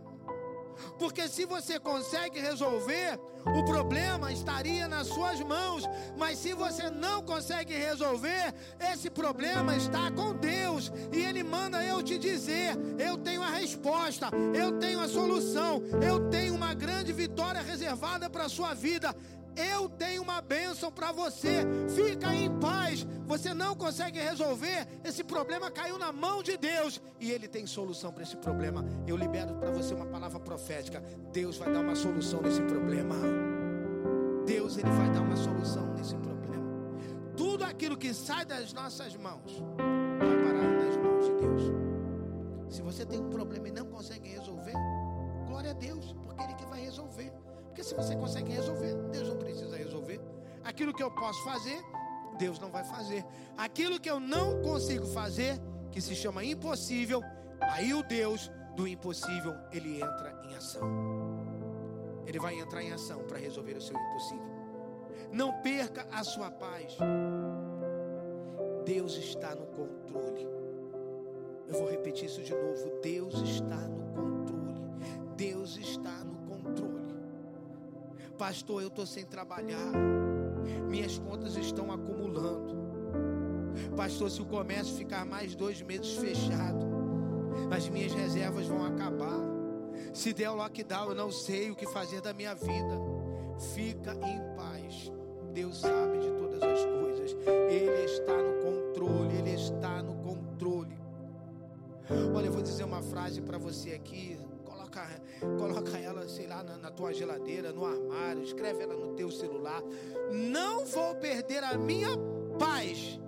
Porque 0.99 1.29
se 1.29 1.45
você 1.45 1.79
consegue 1.79 2.39
resolver, 2.39 3.17
o 3.45 3.63
problema 3.63 4.31
estaria 4.31 4.85
nas 4.87 5.07
suas 5.07 5.39
mãos. 5.39 5.85
Mas 6.17 6.37
se 6.37 6.53
você 6.53 6.89
não 6.89 7.23
consegue 7.23 7.73
resolver, 7.73 8.53
esse 8.91 9.09
problema 9.09 9.75
está 9.77 10.11
com 10.11 10.35
Deus. 10.35 10.91
E 11.13 11.23
Ele 11.23 11.41
manda 11.41 11.83
eu 11.83 12.03
te 12.03 12.17
dizer: 12.17 12.77
eu 12.99 13.17
tenho 13.17 13.41
a 13.41 13.49
resposta, 13.49 14.29
eu 14.53 14.77
tenho 14.77 14.99
a 14.99 15.07
solução, 15.07 15.81
eu 16.05 16.29
tenho 16.29 16.53
uma 16.53 16.73
grande 16.73 17.13
vitória 17.13 17.61
reservada 17.61 18.29
para 18.29 18.45
a 18.45 18.49
sua 18.49 18.73
vida. 18.73 19.15
Eu 19.59 19.89
tenho 19.89 20.21
uma 20.21 20.41
bênção 20.41 20.91
para 20.91 21.11
você. 21.11 21.65
Fica 21.95 22.33
em 22.33 22.49
paz. 22.59 23.05
Você 23.25 23.53
não 23.53 23.75
consegue 23.75 24.19
resolver. 24.19 24.87
Esse 25.03 25.23
problema 25.23 25.69
caiu 25.69 25.97
na 25.97 26.11
mão 26.11 26.41
de 26.41 26.57
Deus. 26.57 27.01
E 27.19 27.31
Ele 27.31 27.47
tem 27.47 27.67
solução 27.67 28.11
para 28.11 28.23
esse 28.23 28.37
problema. 28.37 28.85
Eu 29.05 29.17
libero 29.17 29.55
para 29.55 29.71
você 29.71 29.93
uma 29.93 30.05
palavra 30.05 30.39
profética. 30.39 31.03
Deus 31.31 31.57
vai 31.57 31.71
dar 31.71 31.81
uma 31.81 31.95
solução 31.95 32.41
nesse 32.41 32.61
problema. 32.61 33.15
Deus 34.49 34.77
ele 34.77 34.89
vai 34.89 35.07
dar 35.11 35.21
uma 35.21 35.35
solução 35.35 35.93
nesse 35.93 36.15
problema. 36.15 36.65
Tudo 37.37 37.63
aquilo 37.63 37.95
que 37.95 38.11
sai 38.15 38.43
das 38.45 38.73
nossas 38.73 39.15
mãos 39.15 39.63
vai 40.17 40.37
parar 40.43 40.85
nas 40.85 40.97
mãos 40.97 41.25
de 41.25 41.33
Deus. 41.35 41.61
Se 42.67 42.81
você 42.81 43.05
tem 43.05 43.19
um 43.19 43.29
problema 43.29 43.67
e 43.67 43.71
não 43.71 43.85
consegue 43.85 44.27
resolver, 44.27 44.73
glória 45.45 45.69
a 45.69 45.73
Deus, 45.73 46.15
porque 46.23 46.41
Ele 46.41 46.55
que 46.55 46.65
vai 46.65 46.81
resolver. 46.81 47.31
Porque 47.79 47.87
se 47.87 47.95
você 47.95 48.13
consegue 48.13 48.51
resolver, 48.51 48.93
Deus 49.09 49.29
não 49.29 49.37
precisa 49.37 49.77
resolver. 49.77 50.19
Aquilo 50.65 50.93
que 50.93 51.01
eu 51.01 51.09
posso 51.11 51.41
fazer, 51.45 51.81
Deus 52.37 52.59
não 52.59 52.69
vai 52.69 52.83
fazer. 52.83 53.25
Aquilo 53.57 53.97
que 54.01 54.09
eu 54.09 54.19
não 54.19 54.61
consigo 54.61 55.05
fazer, 55.05 55.57
que 55.89 56.01
se 56.01 56.13
chama 56.13 56.43
impossível, 56.43 57.23
aí 57.61 57.93
o 57.93 58.03
Deus 58.03 58.51
do 58.75 58.85
impossível, 58.85 59.55
ele 59.71 59.95
entra 59.95 60.41
em 60.43 60.55
ação. 60.55 60.89
Ele 62.27 62.37
vai 62.37 62.59
entrar 62.59 62.83
em 62.83 62.91
ação 62.91 63.23
para 63.23 63.37
resolver 63.37 63.77
o 63.77 63.81
seu 63.81 63.97
impossível. 63.97 64.45
Não 65.31 65.53
perca 65.61 66.05
a 66.11 66.21
sua 66.21 66.51
paz. 66.51 66.97
Deus 68.83 69.15
está 69.15 69.55
no 69.55 69.65
controle. 69.67 70.45
Eu 71.65 71.79
vou 71.79 71.89
repetir 71.89 72.25
isso 72.25 72.43
de 72.43 72.53
novo. 72.53 72.99
Deus 73.01 73.35
está 73.35 73.77
no 73.77 74.03
controle. 74.11 74.49
Deus 75.37 75.77
está 75.77 75.98
Pastor, 78.39 78.81
eu 78.81 78.87
estou 78.87 79.05
sem 79.05 79.25
trabalhar. 79.25 79.91
Minhas 80.87 81.19
contas 81.19 81.57
estão 81.57 81.91
acumulando. 81.91 82.73
Pastor, 83.97 84.31
se 84.31 84.41
o 84.41 84.45
comércio 84.45 84.95
ficar 84.95 85.25
mais 85.25 85.55
dois 85.55 85.81
meses 85.81 86.13
fechado, 86.15 86.87
as 87.69 87.89
minhas 87.89 88.13
reservas 88.13 88.65
vão 88.65 88.85
acabar. 88.85 89.41
Se 90.13 90.31
der 90.31 90.49
o 90.49 90.55
lockdown, 90.55 91.09
eu 91.09 91.15
não 91.15 91.29
sei 91.29 91.69
o 91.69 91.75
que 91.75 91.85
fazer 91.87 92.21
da 92.21 92.33
minha 92.33 92.55
vida. 92.55 92.97
Fica 93.75 94.13
em 94.13 94.55
paz. 94.55 95.11
Deus 95.53 95.77
sabe 95.81 96.19
de 96.19 96.31
todas 96.31 96.63
as 96.63 96.85
coisas. 96.85 97.35
Ele 97.69 98.05
está 98.05 98.37
no 98.37 98.53
controle. 98.63 99.37
Ele 99.37 99.53
está 99.53 100.01
no 100.01 100.15
controle. 100.23 100.97
Olha, 102.33 102.45
eu 102.45 102.53
vou 102.53 102.61
dizer 102.61 102.85
uma 102.85 103.01
frase 103.01 103.41
para 103.41 103.57
você 103.57 103.91
aqui 103.91 104.39
coloca, 104.89 105.07
coloca 105.57 105.97
ela, 105.97 106.27
sei 106.27 106.47
lá, 106.47 106.63
na, 106.63 106.77
na 106.77 106.91
tua 106.91 107.13
geladeira, 107.13 107.71
no 107.71 107.85
armário, 107.85 108.43
escreve 108.43 108.83
ela 108.83 108.95
no 108.95 109.13
teu 109.13 109.31
celular. 109.31 109.81
Não 110.31 110.85
vou 110.85 111.15
perder 111.15 111.63
a 111.63 111.77
minha 111.77 112.09
paz. 112.57 113.19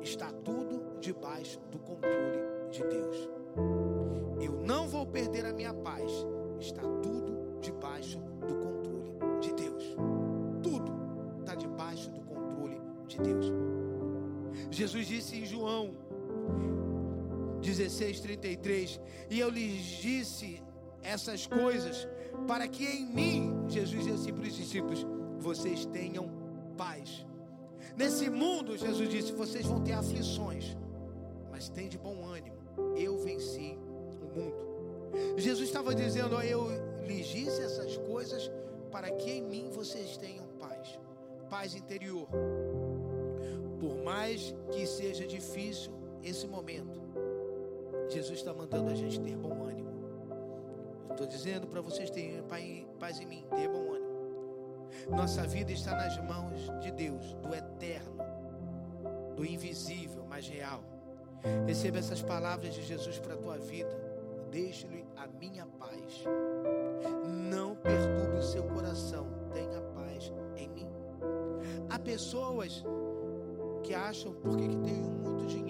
Está 0.00 0.30
tudo 0.44 1.00
debaixo 1.00 1.58
do 1.70 1.78
controle 1.78 2.38
de 2.70 2.82
Deus. 2.84 3.28
Eu 4.40 4.52
não 4.62 4.88
vou 4.88 5.06
perder 5.06 5.44
a 5.44 5.52
minha 5.52 5.74
paz. 5.74 6.10
Está 6.60 6.82
tudo 7.02 7.58
debaixo 7.60 8.18
do 8.46 8.54
controle 8.54 9.40
de 9.40 9.52
Deus. 9.52 9.84
Tudo 10.62 10.92
está 11.40 11.54
debaixo 11.54 12.10
do 12.10 12.20
controle 12.20 12.80
de 13.08 13.18
Deus. 13.18 13.46
Jesus 14.70 15.06
disse 15.06 15.36
em 15.36 15.44
João 15.44 15.94
16, 17.66 18.20
33. 18.20 19.00
E 19.28 19.40
eu 19.40 19.50
lhes 19.50 19.82
disse 20.00 20.62
essas 21.02 21.46
coisas 21.46 22.06
para 22.46 22.68
que 22.68 22.84
em 22.84 23.06
mim, 23.06 23.64
Jesus 23.68 24.04
disse 24.04 24.14
assim 24.14 24.32
para 24.32 24.46
os 24.46 24.54
discípulos, 24.54 25.06
vocês 25.38 25.84
tenham 25.86 26.30
paz. 26.76 27.26
Nesse 27.96 28.28
mundo, 28.30 28.76
Jesus 28.76 29.08
disse, 29.08 29.32
vocês 29.32 29.66
vão 29.66 29.82
ter 29.82 29.92
aflições, 29.92 30.76
mas 31.50 31.68
tem 31.68 31.88
de 31.88 31.98
bom 31.98 32.24
ânimo. 32.24 32.56
Eu 32.96 33.18
venci 33.18 33.78
o 34.22 34.38
mundo. 34.38 34.66
Jesus 35.36 35.68
estava 35.68 35.94
dizendo, 35.94 36.40
eu 36.42 36.68
lhes 37.06 37.26
disse 37.26 37.60
essas 37.62 37.96
coisas 37.98 38.50
para 38.90 39.10
que 39.10 39.30
em 39.30 39.42
mim 39.42 39.70
vocês 39.70 40.16
tenham 40.16 40.46
paz, 40.58 40.98
paz 41.48 41.74
interior. 41.74 42.28
Por 43.80 43.96
mais 44.04 44.54
que 44.72 44.86
seja 44.86 45.26
difícil 45.26 45.92
esse 46.22 46.46
momento, 46.46 47.05
Jesus 48.08 48.38
está 48.38 48.54
mandando 48.54 48.90
a 48.90 48.94
gente 48.94 49.20
ter 49.20 49.36
bom 49.36 49.64
ânimo. 49.64 49.90
Estou 51.10 51.26
dizendo 51.26 51.66
para 51.66 51.80
vocês 51.80 52.10
terem 52.10 52.42
paz 52.98 53.20
em 53.20 53.26
mim, 53.26 53.44
ter 53.50 53.68
bom 53.68 53.92
ânimo. 53.92 54.06
Nossa 55.10 55.46
vida 55.46 55.72
está 55.72 55.92
nas 55.92 56.16
mãos 56.18 56.70
de 56.80 56.90
Deus, 56.92 57.34
do 57.34 57.54
eterno, 57.54 58.16
do 59.34 59.44
invisível, 59.44 60.24
mas 60.28 60.48
real. 60.48 60.82
Receba 61.66 61.98
essas 61.98 62.22
palavras 62.22 62.74
de 62.74 62.82
Jesus 62.82 63.18
para 63.18 63.34
a 63.34 63.36
tua 63.36 63.58
vida. 63.58 63.96
Deixe-lhe 64.50 65.04
a 65.16 65.26
minha 65.26 65.66
paz. 65.66 66.24
Não 67.50 67.74
perturbe 67.76 68.38
o 68.38 68.42
seu 68.42 68.64
coração. 68.64 69.26
Tenha 69.52 69.80
paz 69.94 70.32
em 70.56 70.68
mim. 70.68 70.88
Há 71.90 71.98
pessoas 71.98 72.84
que 73.82 73.94
acham 73.94 74.32
porque 74.34 74.68
que 74.68 74.76
tenho 74.78 75.10
muito 75.10 75.46
dinheiro 75.46 75.65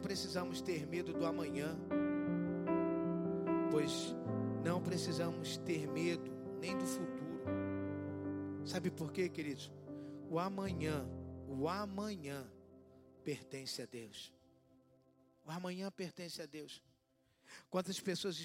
precisamos 0.00 0.60
ter 0.60 0.86
medo 0.86 1.12
do 1.12 1.24
amanhã, 1.24 1.76
pois 3.70 4.14
não 4.64 4.82
precisamos 4.82 5.56
ter 5.58 5.86
medo 5.86 6.30
nem 6.60 6.76
do 6.76 6.86
futuro. 6.86 7.40
Sabe 8.64 8.90
por 8.90 9.12
quê, 9.12 9.28
queridos? 9.28 9.70
O 10.28 10.38
amanhã, 10.38 11.06
o 11.48 11.68
amanhã 11.68 12.46
pertence 13.24 13.82
a 13.82 13.86
Deus. 13.86 14.32
O 15.44 15.50
amanhã 15.50 15.90
pertence 15.90 16.40
a 16.40 16.46
Deus. 16.46 16.82
Quantas 17.68 18.00
pessoas 18.00 18.36